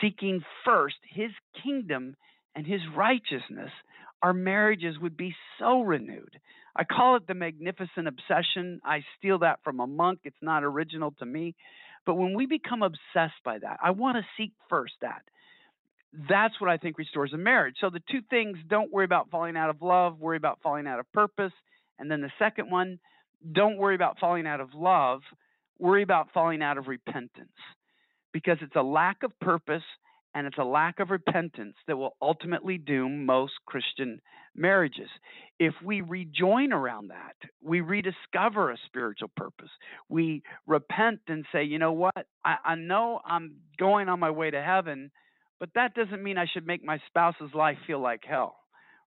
[0.00, 1.30] seeking first his
[1.62, 2.16] kingdom
[2.54, 3.70] and his righteousness,
[4.22, 6.38] our marriages would be so renewed.
[6.76, 8.80] I call it the magnificent obsession.
[8.84, 10.20] I steal that from a monk.
[10.24, 11.54] It's not original to me.
[12.06, 15.22] But when we become obsessed by that, I want to seek first that.
[16.12, 17.76] That's what I think restores a marriage.
[17.80, 20.98] So the two things don't worry about falling out of love, worry about falling out
[20.98, 21.52] of purpose.
[21.98, 22.98] And then the second one,
[23.52, 25.20] don't worry about falling out of love,
[25.78, 27.48] worry about falling out of repentance.
[28.32, 29.82] Because it's a lack of purpose
[30.34, 34.20] and it's a lack of repentance that will ultimately doom most Christian
[34.54, 35.08] marriages.
[35.58, 39.70] If we rejoin around that, we rediscover a spiritual purpose.
[40.08, 42.26] We repent and say, you know what?
[42.44, 45.10] I, I know I'm going on my way to heaven,
[45.60, 48.56] but that doesn't mean I should make my spouse's life feel like hell,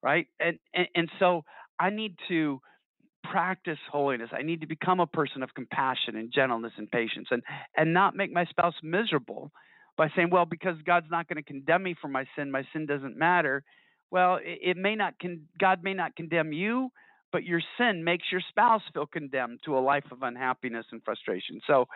[0.01, 0.27] right?
[0.39, 1.43] And and, and so
[1.79, 2.61] I need to
[3.23, 4.29] practice holiness.
[4.31, 7.41] I need to become a person of compassion and gentleness and patience and
[7.75, 9.51] and not make my spouse miserable
[9.97, 12.85] by saying, well, because God's not going to condemn me for my sin, my sin
[12.85, 13.63] doesn't matter.
[14.11, 16.89] Well, it, it may not con- God may not condemn you,
[17.31, 21.61] but your sin makes your spouse feel condemned to a life of unhappiness and frustration.
[21.67, 21.87] So,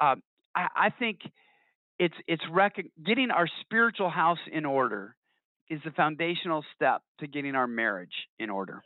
[0.00, 0.16] uh,
[0.54, 1.20] I, I, think
[2.02, 5.14] it's it's rec- getting our spiritual house in order
[5.70, 8.82] is the foundational step to getting our marriage in order.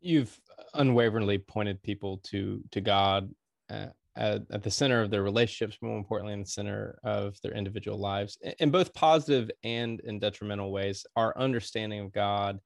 [0.00, 0.38] You've
[0.74, 3.30] unwaveringly pointed people to to God
[3.70, 7.52] uh, at, at, the center of their relationships, more importantly, in the center of their
[7.52, 11.06] individual lives, in both positive and in detrimental ways.
[11.16, 12.60] Our understanding of God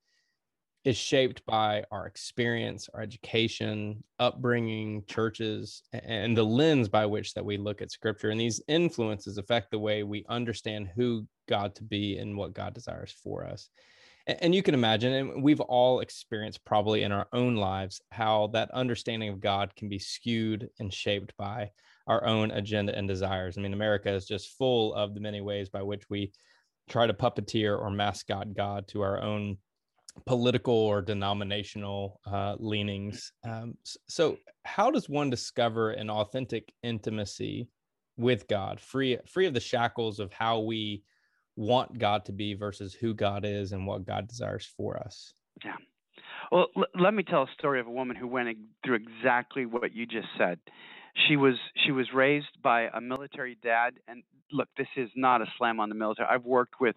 [0.85, 7.45] is shaped by our experience, our education, upbringing, churches, and the lens by which that
[7.45, 8.31] we look at Scripture.
[8.31, 12.73] And these influences affect the way we understand who God to be and what God
[12.75, 13.69] desires for us
[14.27, 18.71] and you can imagine and we've all experienced probably in our own lives how that
[18.73, 21.71] understanding of god can be skewed and shaped by
[22.07, 25.69] our own agenda and desires i mean america is just full of the many ways
[25.69, 26.33] by which we
[26.89, 29.57] try to puppeteer or mascot god to our own
[30.27, 33.75] political or denominational uh, leanings um,
[34.09, 37.69] so how does one discover an authentic intimacy
[38.17, 41.03] with god free free of the shackles of how we
[41.61, 45.35] want God to be versus who God is and what God desires for us.
[45.65, 45.77] Yeah.
[46.51, 48.49] Well, l- let me tell a story of a woman who went
[48.85, 50.59] through exactly what you just said.
[51.29, 55.47] She was she was raised by a military dad, and look, this is not a
[55.59, 56.29] slam on the military.
[56.31, 56.95] I've worked with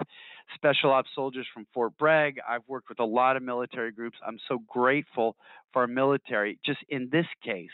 [0.55, 2.39] special ops soldiers from Fort Bragg.
[2.47, 4.17] I've worked with a lot of military groups.
[4.25, 5.35] I'm so grateful
[5.71, 6.59] for our military.
[6.65, 7.69] Just in this case,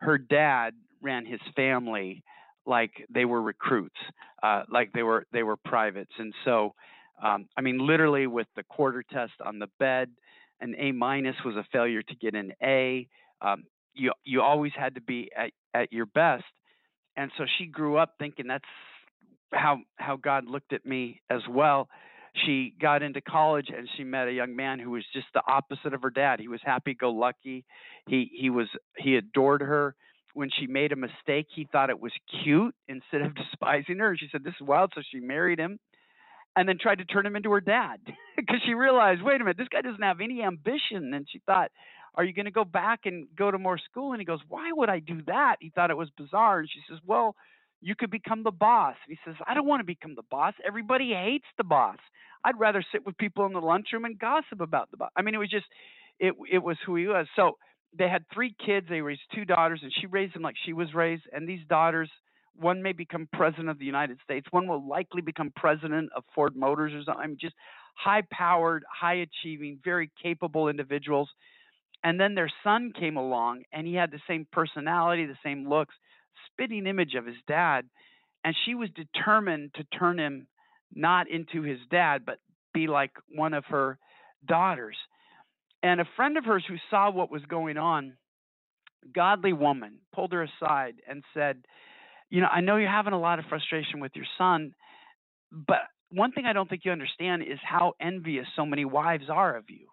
[0.00, 2.22] her dad ran his family
[2.66, 3.96] like they were recruits,
[4.42, 6.12] uh, like they were they were privates.
[6.18, 6.74] And so,
[7.22, 10.10] um, I mean, literally with the quarter test on the bed,
[10.60, 13.08] an A minus was a failure to get an A.
[13.40, 13.64] Um,
[13.98, 16.44] you you always had to be at at your best.
[17.16, 18.64] And so she grew up thinking that's
[19.52, 21.88] how how God looked at me as well.
[22.46, 25.94] She got into college and she met a young man who was just the opposite
[25.94, 26.38] of her dad.
[26.40, 27.64] He was happy go lucky.
[28.06, 29.94] He he was he adored her
[30.34, 32.12] when she made a mistake, he thought it was
[32.44, 34.16] cute instead of despising her.
[34.16, 34.92] She said, This is wild.
[34.94, 35.80] So she married him
[36.56, 38.00] and then tried to turn him into her dad
[38.36, 41.12] because she realized, wait a minute, this guy doesn't have any ambition.
[41.14, 41.70] And she thought,
[42.18, 44.12] Are you going to go back and go to more school?
[44.12, 45.58] And he goes, Why would I do that?
[45.60, 46.60] He thought it was bizarre.
[46.60, 47.36] And she says, Well,
[47.82, 48.96] you could become the boss.
[49.08, 50.54] And he says, I don't want to become the boss.
[50.66, 51.98] Everybody hates the boss.
[52.44, 55.12] I'd rather sit with people in the lunchroom and gossip about the boss.
[55.16, 55.66] I mean, it was just,
[56.20, 57.28] it, it was who he was.
[57.36, 57.58] So
[57.98, 58.88] they had three kids.
[58.90, 61.24] They raised two daughters, and she raised them like she was raised.
[61.32, 62.10] And these daughters
[62.56, 64.46] One may become president of the United States.
[64.52, 67.24] One will likely become president of Ford Motors or something.
[67.24, 67.56] I mean, just
[67.96, 71.28] high powered, high achieving, very capable individuals.
[72.04, 75.94] And then their son came along and he had the same personality, the same looks,
[76.52, 77.86] spitting image of his dad.
[78.44, 80.46] And she was determined to turn him
[80.94, 82.38] not into his dad, but
[82.72, 83.98] be like one of her
[84.46, 84.96] daughters.
[85.82, 88.14] And a friend of hers who saw what was going on,
[89.14, 91.64] godly woman, pulled her aside and said,
[92.30, 94.72] You know, I know you're having a lot of frustration with your son,
[95.52, 95.80] but
[96.10, 99.64] one thing I don't think you understand is how envious so many wives are of
[99.68, 99.88] you.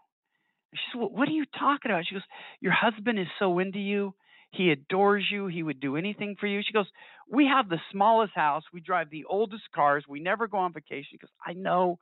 [0.74, 2.06] She said, What are you talking about?
[2.08, 2.24] She goes,
[2.60, 4.14] Your husband is so into you.
[4.52, 5.48] He adores you.
[5.48, 6.62] He would do anything for you.
[6.66, 6.88] She goes,
[7.30, 8.64] We have the smallest house.
[8.74, 10.06] We drive the oldest cars.
[10.08, 11.10] We never go on vacation.
[11.14, 12.00] Because I know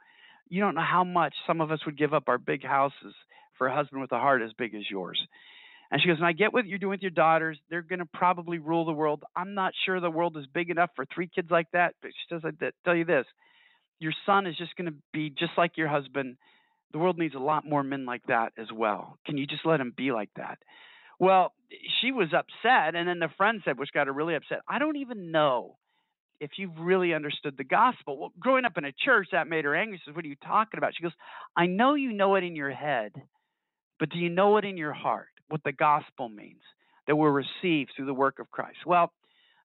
[0.50, 3.16] you don't know how much some of us would give up our big houses
[3.58, 5.20] for a husband with a heart as big as yours.
[5.92, 7.60] And she goes, and I get what you're doing with your daughters.
[7.70, 9.24] They're going to probably rule the world.
[9.36, 11.94] I'm not sure the world is big enough for three kids like that.
[12.02, 13.26] But she says, I tell you this
[14.00, 16.38] your son is just going to be just like your husband.
[16.94, 19.18] The world needs a lot more men like that as well.
[19.26, 20.60] Can you just let him be like that?
[21.20, 21.54] Well,
[22.02, 22.96] she was upset.
[22.96, 25.78] And then the friend said, which got her really upset, I don't even know
[26.40, 28.18] if you've really understood the gospel.
[28.18, 29.98] Well, growing up in a church, that made her angry.
[29.98, 30.94] She says, What are you talking about?
[30.96, 31.14] She goes,
[31.56, 33.14] I know you know it in your head,
[34.00, 35.30] but do you know it in your heart?
[35.50, 36.62] What the gospel means
[37.08, 38.80] that we're received through the work of Christ.
[38.86, 39.12] Well,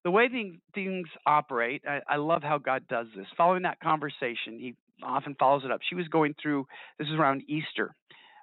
[0.03, 0.29] the way
[0.73, 3.25] things operate, I, I love how God does this.
[3.35, 5.81] Following that conversation, He often follows it up.
[5.87, 7.93] She was going through, this is around Easter,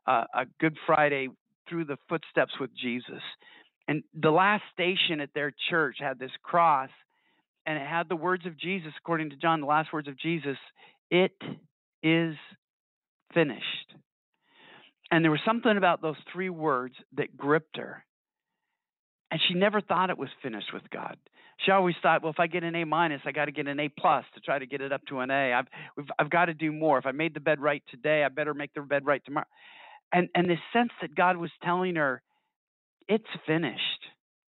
[0.06, 1.28] uh, a Good Friday
[1.68, 3.22] through the footsteps with Jesus.
[3.88, 6.90] And the last station at their church had this cross
[7.66, 10.56] and it had the words of Jesus, according to John, the last words of Jesus
[11.10, 11.36] it
[12.02, 12.36] is
[13.34, 13.94] finished.
[15.10, 18.04] And there was something about those three words that gripped her.
[19.30, 21.16] And she never thought it was finished with God.
[21.58, 23.80] She always thought, well, if I get an A minus, I got to get an
[23.80, 25.54] A plus to try to get it up to an A.
[25.54, 25.66] I've
[26.18, 26.98] I've got to do more.
[26.98, 29.46] If I made the bed right today, I better make the bed right tomorrow.
[30.12, 32.22] And and this sense that God was telling her,
[33.08, 33.80] it's finished.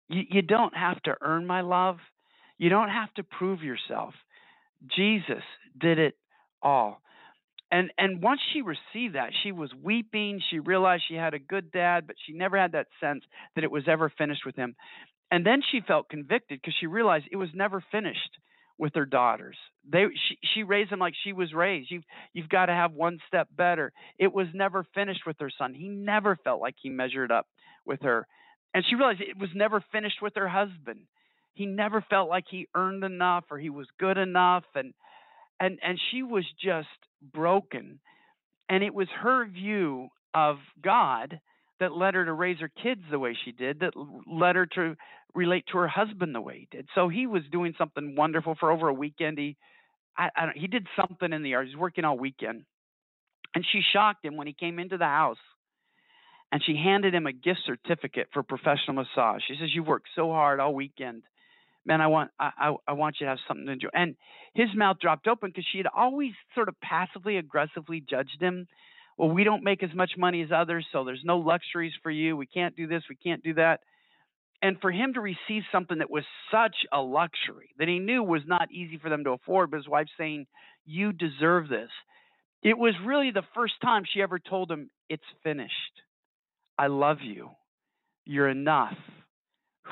[0.09, 1.97] You, you don't have to earn my love.
[2.59, 4.15] You don't have to prove yourself.
[4.97, 5.43] Jesus
[5.79, 6.15] did it
[6.63, 7.01] all.
[7.73, 10.41] And and once she received that, she was weeping.
[10.51, 13.25] She realized she had a good dad, but she never had that sense
[13.57, 14.77] that it was ever finished with him.
[15.33, 18.39] And then she felt convicted because she realized it was never finished
[18.79, 19.57] with her daughters.
[19.91, 21.91] They she, she raised them like she was raised.
[21.91, 23.93] You've you've got to have one step better.
[24.19, 25.75] It was never finished with her son.
[25.75, 27.49] He never felt like he measured up
[27.87, 28.29] with her.
[28.75, 31.01] And she realized it was never finished with her husband
[31.55, 34.95] he never felt like he earned enough or he was good enough and
[35.61, 36.89] and and she was just
[37.33, 38.01] broken
[38.69, 41.41] and it was her view of god
[41.83, 43.93] that led her to raise her kids the way she did that
[44.27, 44.97] led her to
[45.35, 46.87] relate to her husband the way he did.
[46.95, 49.39] So he was doing something wonderful for over a weekend.
[49.39, 49.57] He
[50.17, 51.67] I, I don't, he did something in the yard.
[51.69, 52.65] He was working all weekend.
[53.55, 55.39] And she shocked him when he came into the house
[56.51, 59.43] and she handed him a gift certificate for professional massage.
[59.47, 61.23] She says you've worked so hard all weekend.
[61.85, 63.89] Man, I want I, I want you to have something to enjoy.
[63.93, 64.15] And
[64.55, 68.69] his mouth dropped open because she had always sort of passively aggressively judged him.
[69.19, 72.37] Well, we don't make as much money as others, so there's no luxuries for you.
[72.37, 73.81] We can't do this, we can't do that.
[74.63, 78.43] And for him to receive something that was such a luxury that he knew was
[78.47, 80.47] not easy for them to afford, but his wife saying,
[80.85, 81.91] You deserve this.
[82.63, 85.73] It was really the first time she ever told him, It's finished.
[86.79, 87.51] I love you.
[88.25, 88.97] You're enough.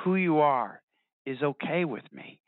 [0.04, 0.80] Who you are
[1.26, 2.38] is okay with me.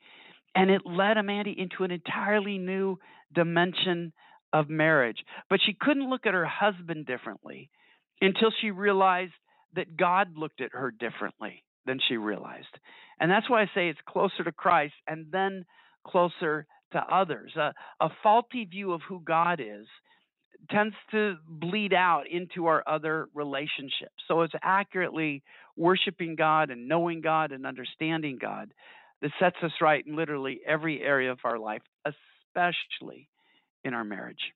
[0.55, 2.99] And it led Amanda into an entirely new
[3.35, 4.13] dimension
[4.53, 5.25] of marriage.
[5.49, 7.71] But she couldn't look at her husband differently
[8.21, 9.33] until she realized
[9.75, 12.79] that God looked at her differently than she realized.
[13.19, 15.65] And that's why I say it's closer to Christ and then
[16.07, 17.53] closer to others.
[17.57, 19.87] A, a faulty view of who God is
[20.71, 24.15] tends to bleed out into our other relationships.
[24.29, 25.43] So it's accurately
[25.77, 28.73] worshiping God and knowing God and understanding God
[29.23, 33.29] that sets us right in literally every area of our life, especially
[33.85, 34.53] in our marriage.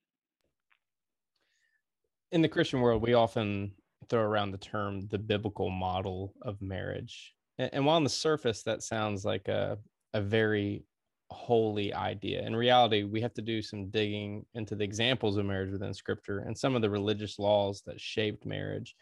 [2.32, 3.72] In the Christian world, we often
[4.08, 7.34] throw around the term the biblical model of marriage.
[7.58, 9.78] And, while on the surface that sounds like a,
[10.12, 10.84] a very
[11.30, 12.42] holy idea.
[12.42, 16.40] In reality, we have to do some digging into the examples of marriage within scripture
[16.40, 18.94] and some of the religious laws that shaped marriage.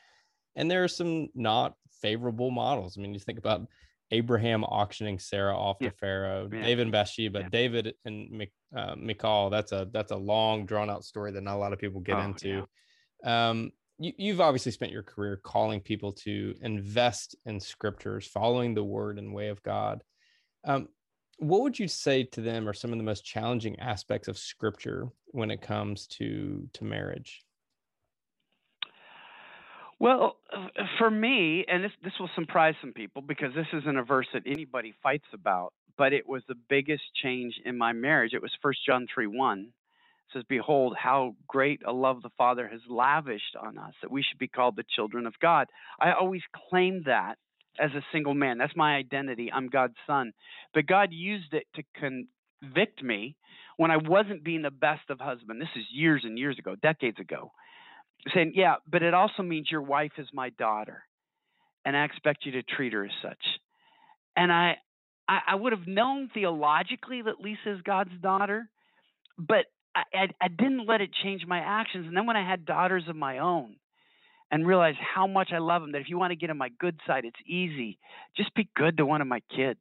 [0.56, 2.96] And there are some not favorable models.
[2.96, 3.66] I mean, you think about
[4.10, 5.90] Abraham auctioning Sarah off yeah.
[5.90, 6.62] to Pharaoh, yeah.
[6.62, 7.48] David and Bathsheba, yeah.
[7.48, 8.46] David and
[8.76, 9.50] uh, Michal.
[9.50, 12.16] That's a that's a long, drawn out story that not a lot of people get
[12.16, 12.66] oh, into.
[13.24, 18.84] Um, you, you've obviously spent your career calling people to invest in scriptures, following the
[18.84, 20.02] word and way of God.
[20.64, 20.88] Um,
[21.38, 25.08] what would you say to them are some of the most challenging aspects of scripture
[25.26, 27.42] when it comes to to marriage
[29.98, 30.68] well uh,
[30.98, 34.42] for me and this this will surprise some people because this isn't a verse that
[34.46, 38.80] anybody fights about but it was the biggest change in my marriage it was first
[38.86, 39.68] john 3 1 it
[40.32, 44.38] says behold how great a love the father has lavished on us that we should
[44.38, 45.68] be called the children of god
[46.00, 47.36] i always claimed that
[47.78, 48.58] as a single man.
[48.58, 49.50] That's my identity.
[49.52, 50.32] I'm God's son.
[50.72, 53.36] But God used it to convict me
[53.76, 55.60] when I wasn't being the best of husband.
[55.60, 57.52] This is years and years ago, decades ago.
[58.32, 61.02] Saying, yeah, but it also means your wife is my daughter,
[61.84, 63.44] and I expect you to treat her as such.
[64.36, 64.76] And I,
[65.28, 68.68] I, I would have known theologically that Lisa is God's daughter,
[69.36, 72.06] but I, I, I didn't let it change my actions.
[72.06, 73.76] And then when I had daughters of my own,
[74.50, 75.92] and realize how much I love them.
[75.92, 77.98] That if you want to get on my good side, it's easy.
[78.36, 79.80] Just be good to one of my kids.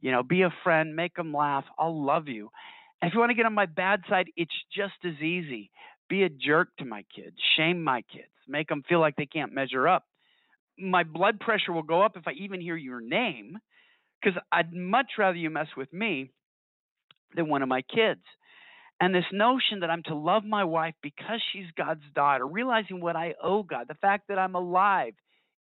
[0.00, 1.64] You know, be a friend, make them laugh.
[1.78, 2.50] I'll love you.
[3.00, 5.70] And if you want to get on my bad side, it's just as easy.
[6.10, 9.54] Be a jerk to my kids, shame my kids, make them feel like they can't
[9.54, 10.04] measure up.
[10.78, 13.58] My blood pressure will go up if I even hear your name
[14.20, 16.30] because I'd much rather you mess with me
[17.34, 18.20] than one of my kids.
[19.00, 23.16] And this notion that I'm to love my wife because she's God's daughter, realizing what
[23.16, 25.14] I owe God, the fact that I'm alive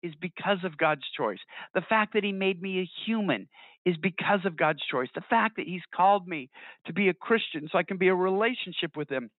[0.03, 1.38] is because of God's choice.
[1.74, 3.49] The fact that He made me a human
[3.84, 5.09] is because of God's choice.
[5.14, 6.51] The fact that He's called me
[6.86, 9.30] to be a Christian so I can be a relationship with Him.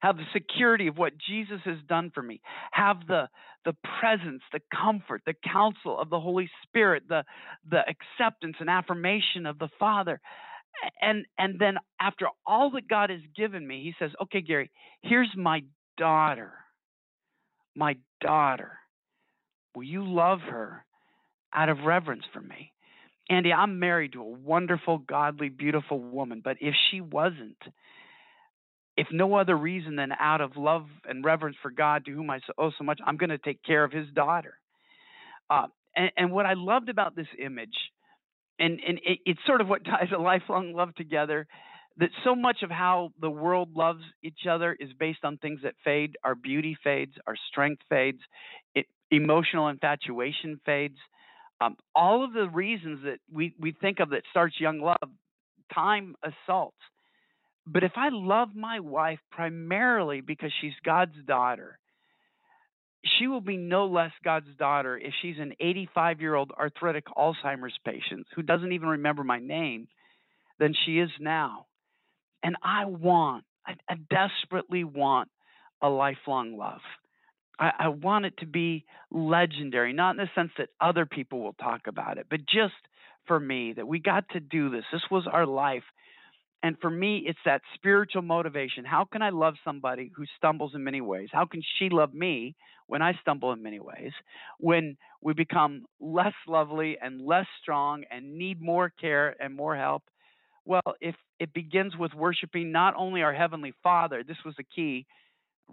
[0.00, 2.40] Have the security of what Jesus has done for me.
[2.72, 3.28] Have the
[3.64, 7.24] the presence, the comfort, the counsel of the Holy Spirit, the
[7.70, 10.20] the acceptance and affirmation of the Father
[11.00, 14.70] and and then after all that God has given me, he says, "Okay, Gary,
[15.02, 15.62] here's my
[15.96, 16.52] daughter.
[17.74, 18.78] My daughter.
[19.74, 20.84] Will you love her
[21.52, 22.72] out of reverence for me?"
[23.28, 27.62] Andy, I'm married to a wonderful, godly, beautiful woman, but if she wasn't,
[29.00, 32.38] if no other reason than out of love and reverence for God, to whom I
[32.58, 34.58] owe so much, I'm going to take care of his daughter.
[35.48, 37.74] Uh, and, and what I loved about this image
[38.58, 41.46] and and it, it's sort of what ties a lifelong love together
[41.96, 45.74] that so much of how the world loves each other is based on things that
[45.82, 48.20] fade our beauty fades our strength fades
[48.74, 50.98] it, emotional infatuation fades
[51.62, 55.10] um, all of the reasons that we, we think of that starts young love
[55.74, 56.76] time assaults
[57.72, 61.78] but if i love my wife primarily because she's god's daughter
[63.18, 67.78] she will be no less God's daughter if she's an 85 year old arthritic Alzheimer's
[67.84, 69.88] patient who doesn't even remember my name
[70.58, 71.66] than she is now.
[72.42, 75.28] And I want, I, I desperately want
[75.82, 76.80] a lifelong love.
[77.58, 81.54] I, I want it to be legendary, not in the sense that other people will
[81.54, 82.74] talk about it, but just
[83.26, 84.84] for me that we got to do this.
[84.92, 85.84] This was our life.
[86.62, 88.84] And for me, it's that spiritual motivation.
[88.84, 91.28] How can I love somebody who stumbles in many ways?
[91.32, 92.54] How can she love me
[92.86, 94.12] when I stumble in many ways?
[94.58, 100.02] When we become less lovely and less strong and need more care and more help?
[100.66, 105.06] Well, if it begins with worshiping not only our Heavenly Father, this was the key,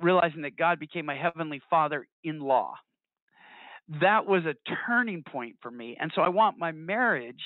[0.02, 2.76] realizing that God became my Heavenly Father in law.
[4.02, 4.56] That was a
[4.88, 5.98] turning point for me.
[6.00, 7.42] And so I want my marriage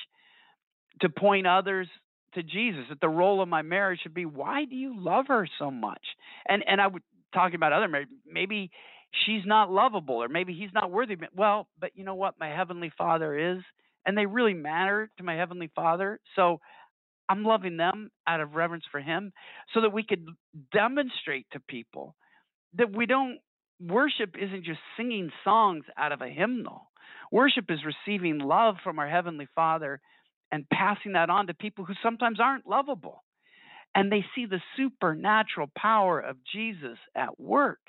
[1.01, 1.87] to point others
[2.33, 5.47] to Jesus that the role of my marriage should be why do you love her
[5.59, 6.01] so much?
[6.47, 7.03] And and I would
[7.33, 8.71] talking about other marriage, maybe
[9.25, 11.17] she's not lovable or maybe he's not worthy.
[11.35, 12.39] Well, but you know what?
[12.39, 13.59] My heavenly Father is,
[14.05, 16.19] and they really matter to my heavenly Father.
[16.35, 16.59] So
[17.29, 19.31] I'm loving them out of reverence for him
[19.73, 20.27] so that we could
[20.73, 22.15] demonstrate to people
[22.77, 23.39] that we don't
[23.79, 26.89] worship isn't just singing songs out of a hymnal.
[27.31, 30.01] Worship is receiving love from our heavenly Father
[30.51, 33.23] and passing that on to people who sometimes aren't lovable.
[33.95, 37.79] And they see the supernatural power of Jesus at work.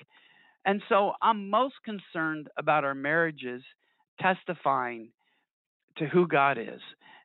[0.65, 3.63] And so I'm most concerned about our marriages
[4.21, 5.09] testifying
[5.97, 6.81] to who God is.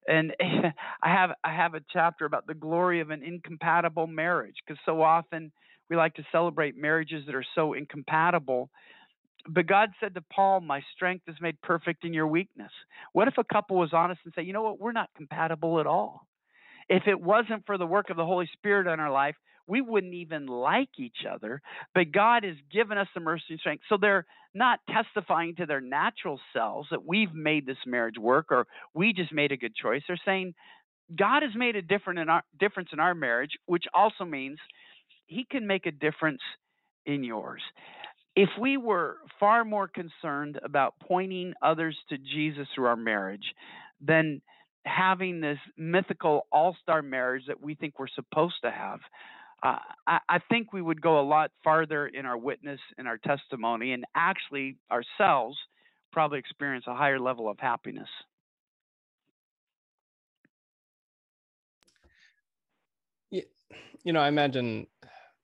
[0.06, 0.34] And
[1.02, 5.02] I have I have a chapter about the glory of an incompatible marriage because so
[5.02, 5.52] often
[5.90, 8.70] we like to celebrate marriages that are so incompatible
[9.46, 12.72] but God said to Paul, My strength is made perfect in your weakness.
[13.12, 14.80] What if a couple was honest and say, You know what?
[14.80, 16.26] We're not compatible at all.
[16.88, 19.36] If it wasn't for the work of the Holy Spirit in our life,
[19.66, 21.60] we wouldn't even like each other.
[21.94, 23.84] But God has given us the mercy and strength.
[23.88, 24.24] So they're
[24.54, 29.32] not testifying to their natural selves that we've made this marriage work or we just
[29.32, 30.02] made a good choice.
[30.08, 30.54] They're saying,
[31.16, 34.58] God has made a different in our, difference in our marriage, which also means
[35.26, 36.40] He can make a difference
[37.04, 37.62] in yours
[38.38, 43.42] if we were far more concerned about pointing others to Jesus through our marriage,
[44.00, 44.40] than
[44.84, 49.00] having this mythical all star marriage that we think we're supposed to have.
[49.60, 53.18] Uh, I, I think we would go a lot farther in our witness and our
[53.18, 55.58] testimony, and actually ourselves
[56.12, 58.08] probably experience a higher level of happiness.
[64.04, 64.86] You know, I imagine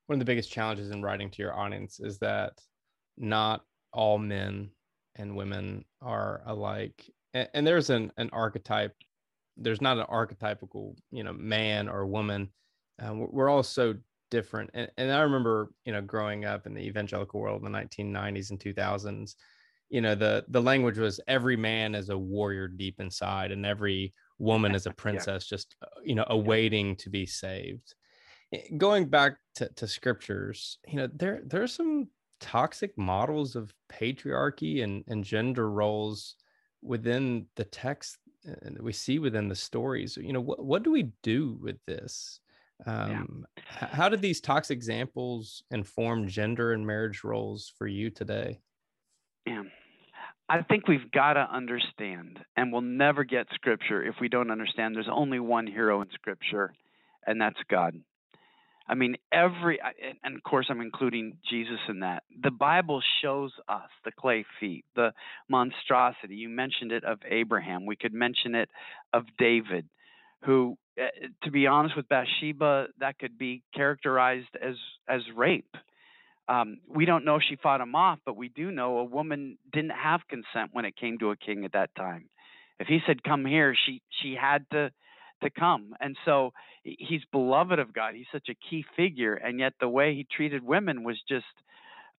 [0.05, 2.53] one of the biggest challenges in writing to your audience is that
[3.17, 3.63] not
[3.93, 4.69] all men
[5.15, 7.09] and women are alike.
[7.33, 8.93] And, and there's an, an archetype
[9.57, 12.49] there's not an archetypical you know man or woman.
[13.01, 13.95] Uh, we're all so
[14.31, 14.69] different.
[14.73, 18.49] And, and i remember you know growing up in the evangelical world in the 1990s
[18.49, 19.35] and 2000s
[19.89, 24.13] you know the the language was every man is a warrior deep inside and every
[24.39, 25.55] woman is a princess yeah.
[25.55, 27.95] just uh, you know awaiting to be saved.
[28.53, 32.07] Eh, going back to, to scriptures you know there there's some
[32.39, 36.35] toxic models of patriarchy and, and gender roles
[36.81, 38.17] within the text
[38.47, 40.17] uh, that we see within the stories.
[40.17, 42.39] You know what, what do we do with this?
[42.85, 43.87] Um, yeah.
[43.87, 48.59] how did these toxic examples inform gender and marriage roles for you today?
[49.45, 49.63] Yeah
[50.49, 54.95] i think we've got to understand and we'll never get scripture if we don't understand
[54.95, 56.73] there's only one hero in scripture
[57.25, 57.95] and that's god
[58.87, 59.79] I mean, every,
[60.23, 62.23] and of course, I'm including Jesus in that.
[62.43, 65.11] The Bible shows us the clay feet, the
[65.49, 66.35] monstrosity.
[66.35, 67.85] You mentioned it of Abraham.
[67.85, 68.69] We could mention it
[69.11, 69.87] of David,
[70.43, 71.07] who, eh,
[71.43, 74.75] to be honest with Bathsheba, that could be characterized as
[75.07, 75.75] as rape.
[76.47, 79.57] Um, we don't know if she fought him off, but we do know a woman
[79.73, 82.29] didn't have consent when it came to a king at that time.
[82.79, 84.91] If he said, "Come here," she she had to
[85.43, 85.93] to come.
[85.99, 88.13] And so he's beloved of God.
[88.15, 91.45] He's such a key figure, and yet the way he treated women was just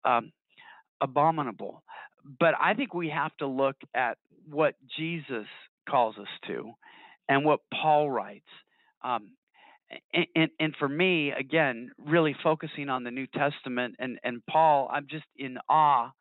[0.05, 0.31] um,
[1.01, 1.83] abominable.
[2.39, 4.17] But I think we have to look at
[4.49, 5.47] what Jesus
[5.89, 6.71] calls us to,
[7.29, 8.45] and what Paul writes.
[9.03, 9.31] Um,
[10.13, 14.89] and, and, and, for me, again, really focusing on the New Testament and, and Paul,
[14.91, 16.11] I'm just in awe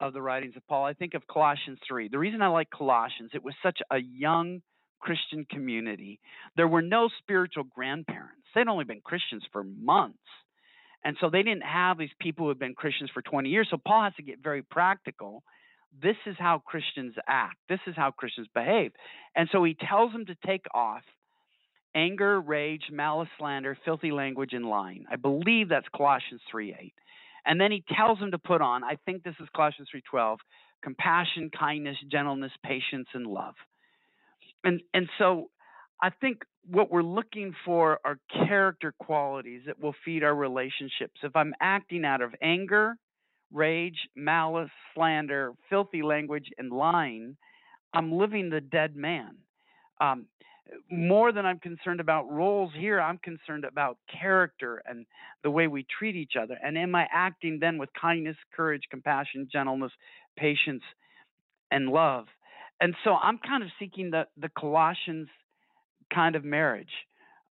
[0.00, 0.84] of the writings of Paul.
[0.84, 2.08] I think of Colossians 3.
[2.08, 4.62] The reason I like Colossians, it was such a young
[5.00, 6.20] Christian community.
[6.56, 8.42] There were no spiritual grandparents.
[8.54, 10.18] They'd only been Christians for months.
[11.04, 13.68] And so they didn't have these people who had been Christians for 20 years.
[13.70, 15.42] So Paul has to get very practical.
[16.02, 18.92] This is how Christians act, this is how Christians behave.
[19.34, 21.02] And so he tells them to take off
[21.94, 25.04] anger, rage, malice, slander, filthy language, and lying.
[25.10, 26.94] I believe that's Colossians 3 8.
[27.46, 30.38] And then he tells them to put on, I think this is Colossians 3:12,
[30.82, 33.54] compassion, kindness, gentleness, patience, and love
[34.64, 35.50] and and so
[36.00, 41.20] I think what we're looking for are character qualities that will feed our relationships.
[41.22, 42.96] If I'm acting out of anger,
[43.52, 47.36] rage, malice, slander, filthy language, and lying,
[47.94, 49.36] I'm living the dead man.
[50.00, 50.26] Um,
[50.90, 55.06] more than I'm concerned about roles here, I'm concerned about character and
[55.42, 56.58] the way we treat each other.
[56.62, 59.92] And am I acting then with kindness, courage, compassion, gentleness,
[60.36, 60.82] patience,
[61.70, 62.26] and love?
[62.80, 65.28] And so I'm kind of seeking the the Colossians
[66.12, 66.88] kind of marriage.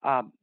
[0.04, 0.34] Um,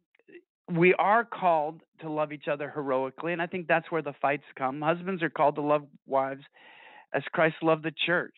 [0.73, 4.45] we are called to love each other heroically, and I think that's where the fights
[4.57, 4.81] come.
[4.81, 6.43] Husbands are called to love wives
[7.15, 8.35] as Christ loved the church.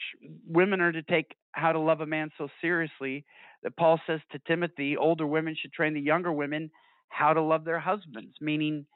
[0.46, 3.24] Women are to take how to love a man so seriously
[3.62, 6.70] that Paul says to Timothy, older women should train the younger women
[7.08, 8.86] how to love their husbands, meaning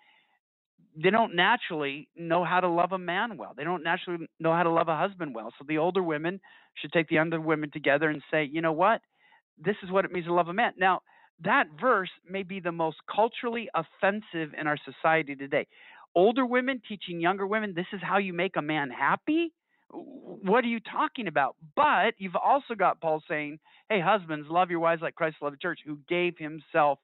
[0.96, 3.54] they don't naturally know how to love a man well.
[3.56, 5.52] They don't naturally know how to love a husband well.
[5.58, 6.40] So the older women
[6.74, 9.00] should take the younger women together and say, you know what?
[9.62, 10.72] This is what it means to love a man.
[10.76, 11.02] Now,
[11.44, 15.66] that verse may be the most culturally offensive in our society today.
[16.14, 19.52] Older women teaching younger women, this is how you make a man happy?
[19.92, 21.56] What are you talking about?
[21.74, 25.60] But you've also got Paul saying, hey, husbands, love your wives like Christ loved the
[25.60, 26.98] church, who gave himself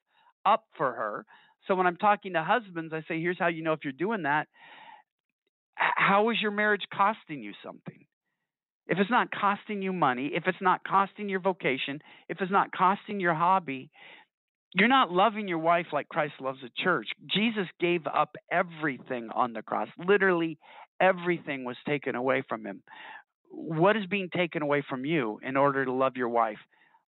[0.44, 1.24] up for her.
[1.66, 4.22] So when I'm talking to husbands, I say, here's how you know if you're doing
[4.22, 4.48] that.
[5.74, 8.06] How is your marriage costing you something?
[8.88, 12.70] If it's not costing you money, if it's not costing your vocation, if it's not
[12.72, 13.90] costing your hobby,
[14.74, 17.08] you're not loving your wife like Christ loves the church.
[17.26, 19.88] Jesus gave up everything on the cross.
[19.98, 20.58] Literally,
[21.00, 22.82] everything was taken away from him.
[23.50, 26.58] What is being taken away from you in order to love your wife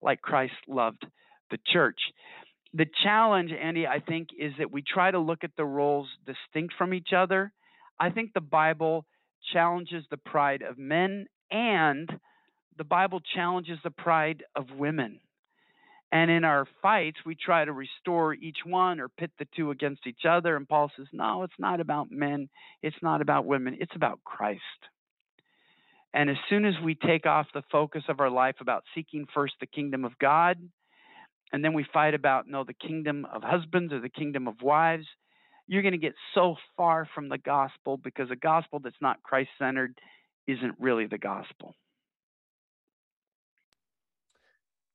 [0.02, 1.06] like Christ loved
[1.50, 2.00] the church?
[2.74, 6.74] The challenge, Andy, I think, is that we try to look at the roles distinct
[6.76, 7.52] from each other.
[7.98, 9.06] I think the Bible
[9.52, 12.10] challenges the pride of men and
[12.76, 15.20] the Bible challenges the pride of women.
[16.10, 20.06] And in our fights, we try to restore each one or pit the two against
[20.06, 20.56] each other.
[20.56, 22.48] And Paul says, no, it's not about men.
[22.82, 23.76] It's not about women.
[23.78, 24.62] It's about Christ.
[26.14, 29.54] And as soon as we take off the focus of our life about seeking first
[29.60, 30.56] the kingdom of God
[31.52, 35.06] and then we fight about no the kingdom of husbands or the kingdom of wives,
[35.66, 39.50] you're going to get so far from the gospel because a gospel that's not Christ
[39.58, 39.98] centered
[40.46, 41.74] isn't really the gospel.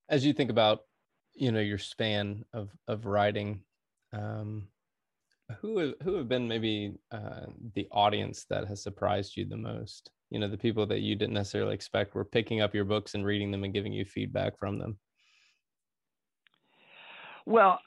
[0.09, 0.81] As you think about,
[1.35, 3.61] you know, your span of of writing,
[4.11, 4.67] um,
[5.61, 10.11] who have, who have been maybe uh, the audience that has surprised you the most?
[10.29, 13.25] You know, the people that you didn't necessarily expect were picking up your books and
[13.25, 14.97] reading them and giving you feedback from them.
[17.45, 17.79] Well,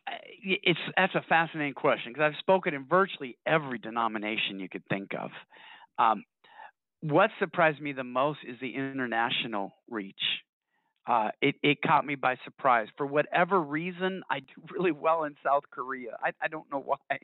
[0.43, 5.13] it's that's a fascinating question because I've spoken in virtually every denomination you could think
[5.19, 5.31] of.
[5.99, 6.25] Um,
[7.01, 10.15] what surprised me the most is the international reach.
[11.07, 12.89] Uh, it, it caught me by surprise.
[12.97, 16.17] For whatever reason, I do really well in South Korea.
[16.23, 17.19] I, I don't know why.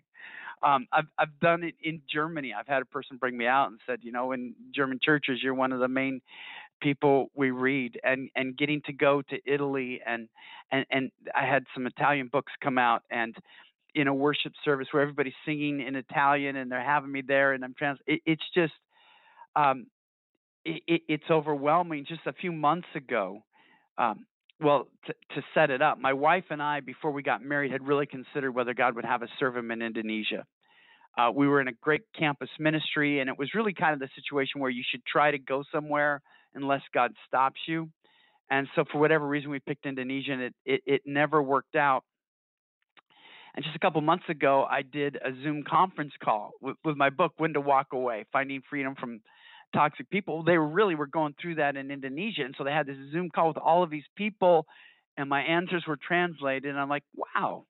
[0.62, 2.55] Um, I've I've done it in Germany.
[2.57, 5.55] I've had a person bring me out and said, you know, in German churches, you're
[5.55, 6.20] one of the main
[6.83, 10.28] people we read, and and getting to go to Italy and
[10.70, 13.35] and and I had some Italian books come out and
[13.95, 17.62] in a worship service where everybody's singing in Italian and they're having me there and
[17.64, 17.99] I'm trans.
[18.07, 18.72] It, it's just
[19.55, 19.87] um,
[20.64, 22.07] it, it, it's overwhelming.
[22.09, 23.43] Just a few months ago,
[23.99, 24.26] um,
[24.61, 27.87] well, to, to set it up, my wife and I, before we got married, had
[27.87, 30.47] really considered whether God would have us serve Him in Indonesia.
[31.18, 34.09] Uh, we were in a great campus ministry, and it was really kind of the
[34.14, 36.22] situation where you should try to go somewhere
[36.55, 37.88] unless God stops you.
[38.50, 42.05] And so, for whatever reason, we picked Indonesia, and it, it, it never worked out.
[43.55, 47.11] And just a couple months ago, I did a Zoom conference call with, with my
[47.11, 49.20] book, When to Walk Away Finding Freedom from
[49.74, 50.42] toxic people.
[50.42, 52.42] They really were going through that in Indonesia.
[52.44, 54.66] And so they had this Zoom call with all of these people,
[55.16, 56.70] and my answers were translated.
[56.70, 57.64] And I'm like, wow,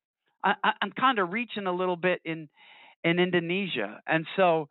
[0.45, 2.49] I, am kind of reaching a little bit in
[3.05, 4.01] in Indonesia.
[4.07, 4.68] And so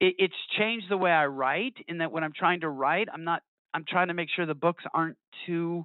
[0.00, 3.24] it, it's changed the way I write in that when I'm trying to write, I'm
[3.24, 3.42] not
[3.74, 5.16] I'm trying to make sure the books aren't
[5.46, 5.84] too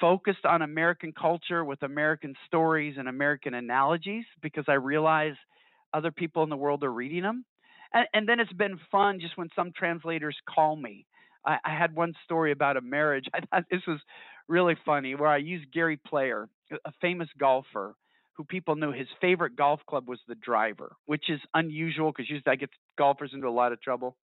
[0.00, 5.34] focused on American culture with American stories and American analogies because I realize
[5.94, 7.44] other people in the world are reading them.
[7.92, 11.06] And, and then it's been fun just when some translators call me.
[11.44, 13.26] I, I, had one story about a marriage.
[13.34, 14.00] I thought this was
[14.48, 16.48] really funny where I used Gary Player,
[16.84, 17.94] a famous golfer
[18.36, 22.42] who people knew his favorite golf club was the driver, which is unusual because usually
[22.44, 24.16] that gets golfers into a lot of trouble.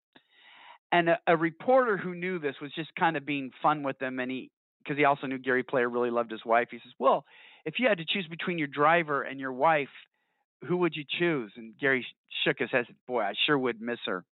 [0.93, 4.21] And a, a reporter who knew this was just kind of being fun with them,
[4.21, 4.51] and he
[4.83, 6.69] because he also knew Gary Player really loved his wife.
[6.71, 7.25] He says, "Well,
[7.65, 9.89] if you had to choose between your driver and your wife,
[10.67, 11.53] who would you choose?
[11.57, 12.07] And Gary
[12.45, 12.87] shook his head.
[13.07, 14.25] Boy, I sure would miss her.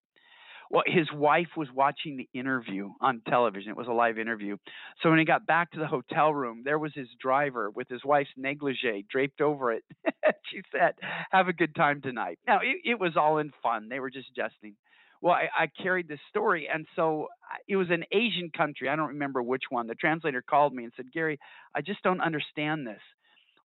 [0.69, 3.71] Well, his wife was watching the interview on television.
[3.71, 4.55] It was a live interview.
[5.03, 8.05] So when he got back to the hotel room, there was his driver with his
[8.05, 9.83] wife's negligee draped over it.
[10.49, 10.93] she said,
[11.31, 12.39] Have a good time tonight.
[12.47, 13.89] Now, it, it, was all in fun.
[13.89, 14.75] They were just jesting.
[15.21, 16.67] Well, I, I carried this story.
[16.73, 17.27] And so
[17.67, 18.89] it was an Asian country.
[18.89, 19.87] I don't remember which one.
[19.87, 21.39] The translator called me and said, Gary,
[21.75, 23.01] I just don't understand this.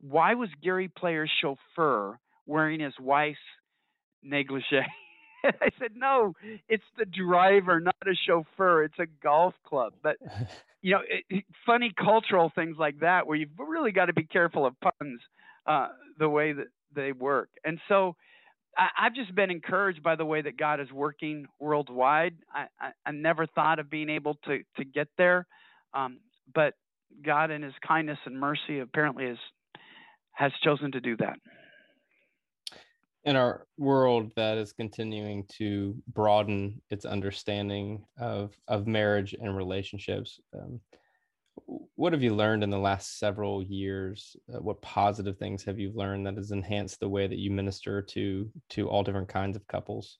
[0.02, 3.38] Why was Gary Player's chauffeur wearing his wife's
[4.24, 4.82] negligee.
[5.46, 6.34] I said, no,
[6.70, 8.84] it's the driver, not a chauffeur.
[8.84, 9.94] It's a golf club.
[10.02, 10.18] But,
[10.82, 14.66] you know, it, funny cultural things like that where you've really got to be careful
[14.66, 15.20] of puns
[15.68, 17.50] uh, the way that they work.
[17.66, 18.16] And so
[18.78, 22.36] I, have just been encouraged by the way that God is working worldwide.
[22.54, 25.46] I, I, I never thought of being able to, to get there.
[25.94, 26.20] Um,
[26.54, 26.74] but
[27.24, 29.38] God, in his kindness and mercy, apparently has,
[30.32, 31.38] has chosen to do that
[33.26, 40.40] in our world that is continuing to broaden its understanding of of marriage and relationships
[40.54, 40.80] um,
[41.96, 44.36] what have you learned in the last several years?
[44.54, 48.02] Uh, what positive things have you learned that has enhanced the way that you minister
[48.02, 50.18] to to all different kinds of couples?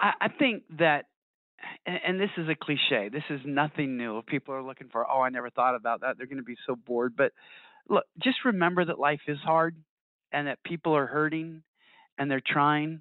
[0.00, 1.06] I, I think that
[1.86, 4.18] and this is a cliche this is nothing new.
[4.18, 6.56] If people are looking for oh i never thought about that they're going to be
[6.66, 7.32] so bored but
[7.88, 9.76] look just remember that life is hard
[10.32, 11.62] and that people are hurting
[12.18, 13.00] and they're trying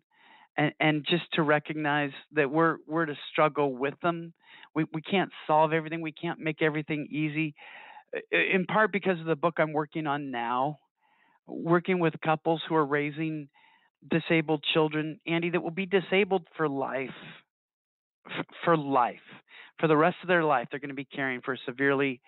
[0.57, 4.33] and, and just to recognize that we're we're to struggle with them.
[4.73, 6.01] We we can't solve everything.
[6.01, 7.55] We can't make everything easy.
[8.31, 10.79] In part because of the book I'm working on now,
[11.47, 13.49] working with couples who are raising
[14.09, 17.09] disabled children, Andy, that will be disabled for life.
[18.63, 19.17] For life,
[19.79, 22.21] for the rest of their life, they're going to be caring for severely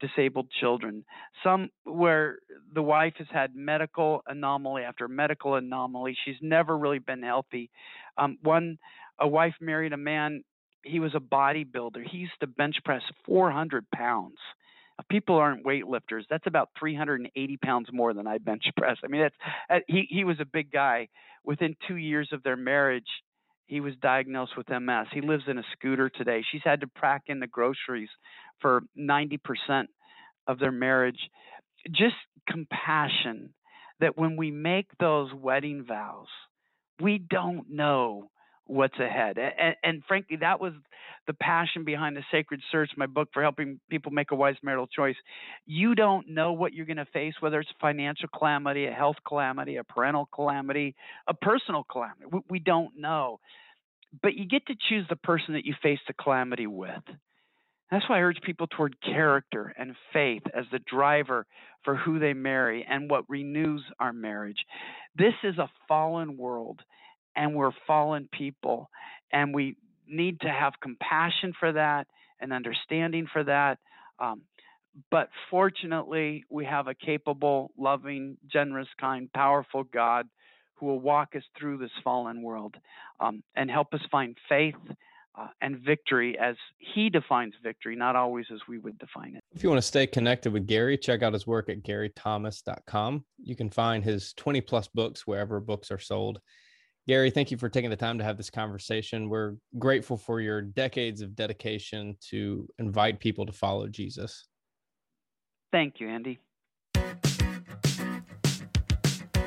[0.00, 1.04] disabled children.
[1.44, 2.38] Some where
[2.72, 6.16] the wife has had medical anomaly after medical anomaly.
[6.24, 7.70] She's never really been healthy.
[8.16, 8.78] Um, one,
[9.18, 10.42] a wife married a man.
[10.82, 12.02] He was a bodybuilder.
[12.10, 14.36] He used to bench press 400 pounds.
[15.08, 16.24] People aren't weightlifters.
[16.28, 18.98] That's about 380 pounds more than I bench press.
[19.02, 19.34] I mean, that's
[19.70, 20.06] uh, he.
[20.10, 21.08] He was a big guy.
[21.42, 23.06] Within two years of their marriage,
[23.70, 25.06] he was diagnosed with MS.
[25.12, 26.42] He lives in a scooter today.
[26.50, 28.08] She's had to pack in the groceries
[28.60, 29.38] for 90%
[30.48, 31.30] of their marriage,
[31.92, 32.16] just
[32.48, 33.54] compassion
[34.00, 36.26] that when we make those wedding vows,
[37.00, 38.32] we don't know
[38.70, 39.38] what's ahead.
[39.38, 40.72] And, and, frankly, that was
[41.26, 44.86] the passion behind the Sacred Search, my book for helping people make a wise marital
[44.86, 45.16] choice.
[45.66, 49.76] You don't know what you're going to face, whether it's financial calamity, a health calamity,
[49.76, 50.94] a parental calamity,
[51.26, 52.24] a personal calamity.
[52.30, 53.40] We, we don't know.
[54.22, 57.02] But you get to choose the person that you face the calamity with.
[57.90, 61.46] That's why I urge people toward character and faith as the driver
[61.84, 64.58] for who they marry and what renews our marriage.
[65.16, 66.80] This is a fallen world
[67.40, 68.90] and we're fallen people
[69.32, 69.74] and we
[70.06, 72.06] need to have compassion for that
[72.38, 73.78] and understanding for that.
[74.18, 74.42] Um,
[75.10, 80.28] but fortunately, we have a capable, loving, generous, kind, powerful God
[80.74, 82.74] who will walk us through this fallen world
[83.20, 84.74] um, and help us find faith
[85.38, 89.42] uh, and victory as he defines victory, not always as we would define it.
[89.52, 93.24] If you want to stay connected with Gary, check out his work at garythomas.com.
[93.38, 96.40] You can find his 20 plus books wherever books are sold.
[97.10, 99.28] Gary, thank you for taking the time to have this conversation.
[99.28, 104.46] We're grateful for your decades of dedication to invite people to follow Jesus.
[105.72, 106.38] Thank you, Andy.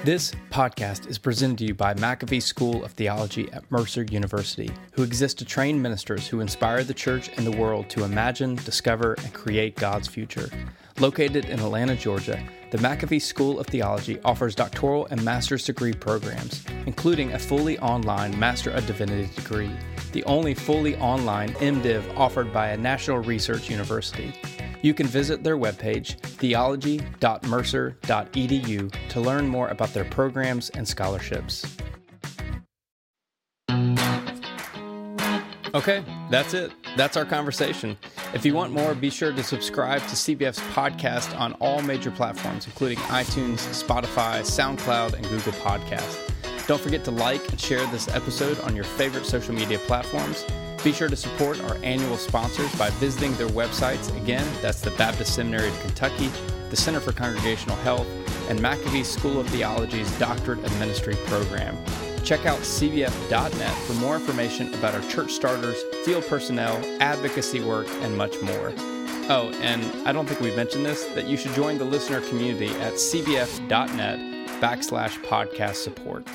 [0.03, 5.03] This podcast is presented to you by McAfee School of Theology at Mercer University, who
[5.03, 9.34] exists to train ministers who inspire the church and the world to imagine, discover, and
[9.34, 10.49] create God's future.
[10.99, 12.39] Located in Atlanta, Georgia,
[12.69, 18.37] the McAfee School of Theology offers doctoral and master's degree programs, including a fully online
[18.39, 19.71] Master of Divinity degree,
[20.11, 24.31] the only fully online MDiv offered by a national research university.
[24.83, 31.65] You can visit their webpage, theology.mercer.edu, to learn more about their programs and scholarships.
[35.84, 36.71] Okay, that's it.
[36.95, 37.97] That's our conversation.
[38.36, 42.67] If you want more, be sure to subscribe to CBF's podcast on all major platforms,
[42.67, 46.67] including iTunes, Spotify, SoundCloud, and Google Podcast.
[46.67, 50.45] Don't forget to like and share this episode on your favorite social media platforms.
[50.84, 54.15] Be sure to support our annual sponsors by visiting their websites.
[54.21, 56.30] Again, that's the Baptist Seminary of Kentucky,
[56.69, 58.07] the Center for Congregational Health,
[58.47, 61.76] and McAfee School of Theology's Doctorate of Ministry program.
[62.24, 68.17] Check out cbf.net for more information about our church starters, field personnel, advocacy work, and
[68.17, 68.74] much more.
[69.30, 72.69] Oh, and I don't think we've mentioned this, that you should join the listener community
[72.82, 74.19] at cbf.net
[74.61, 76.26] backslash podcast support.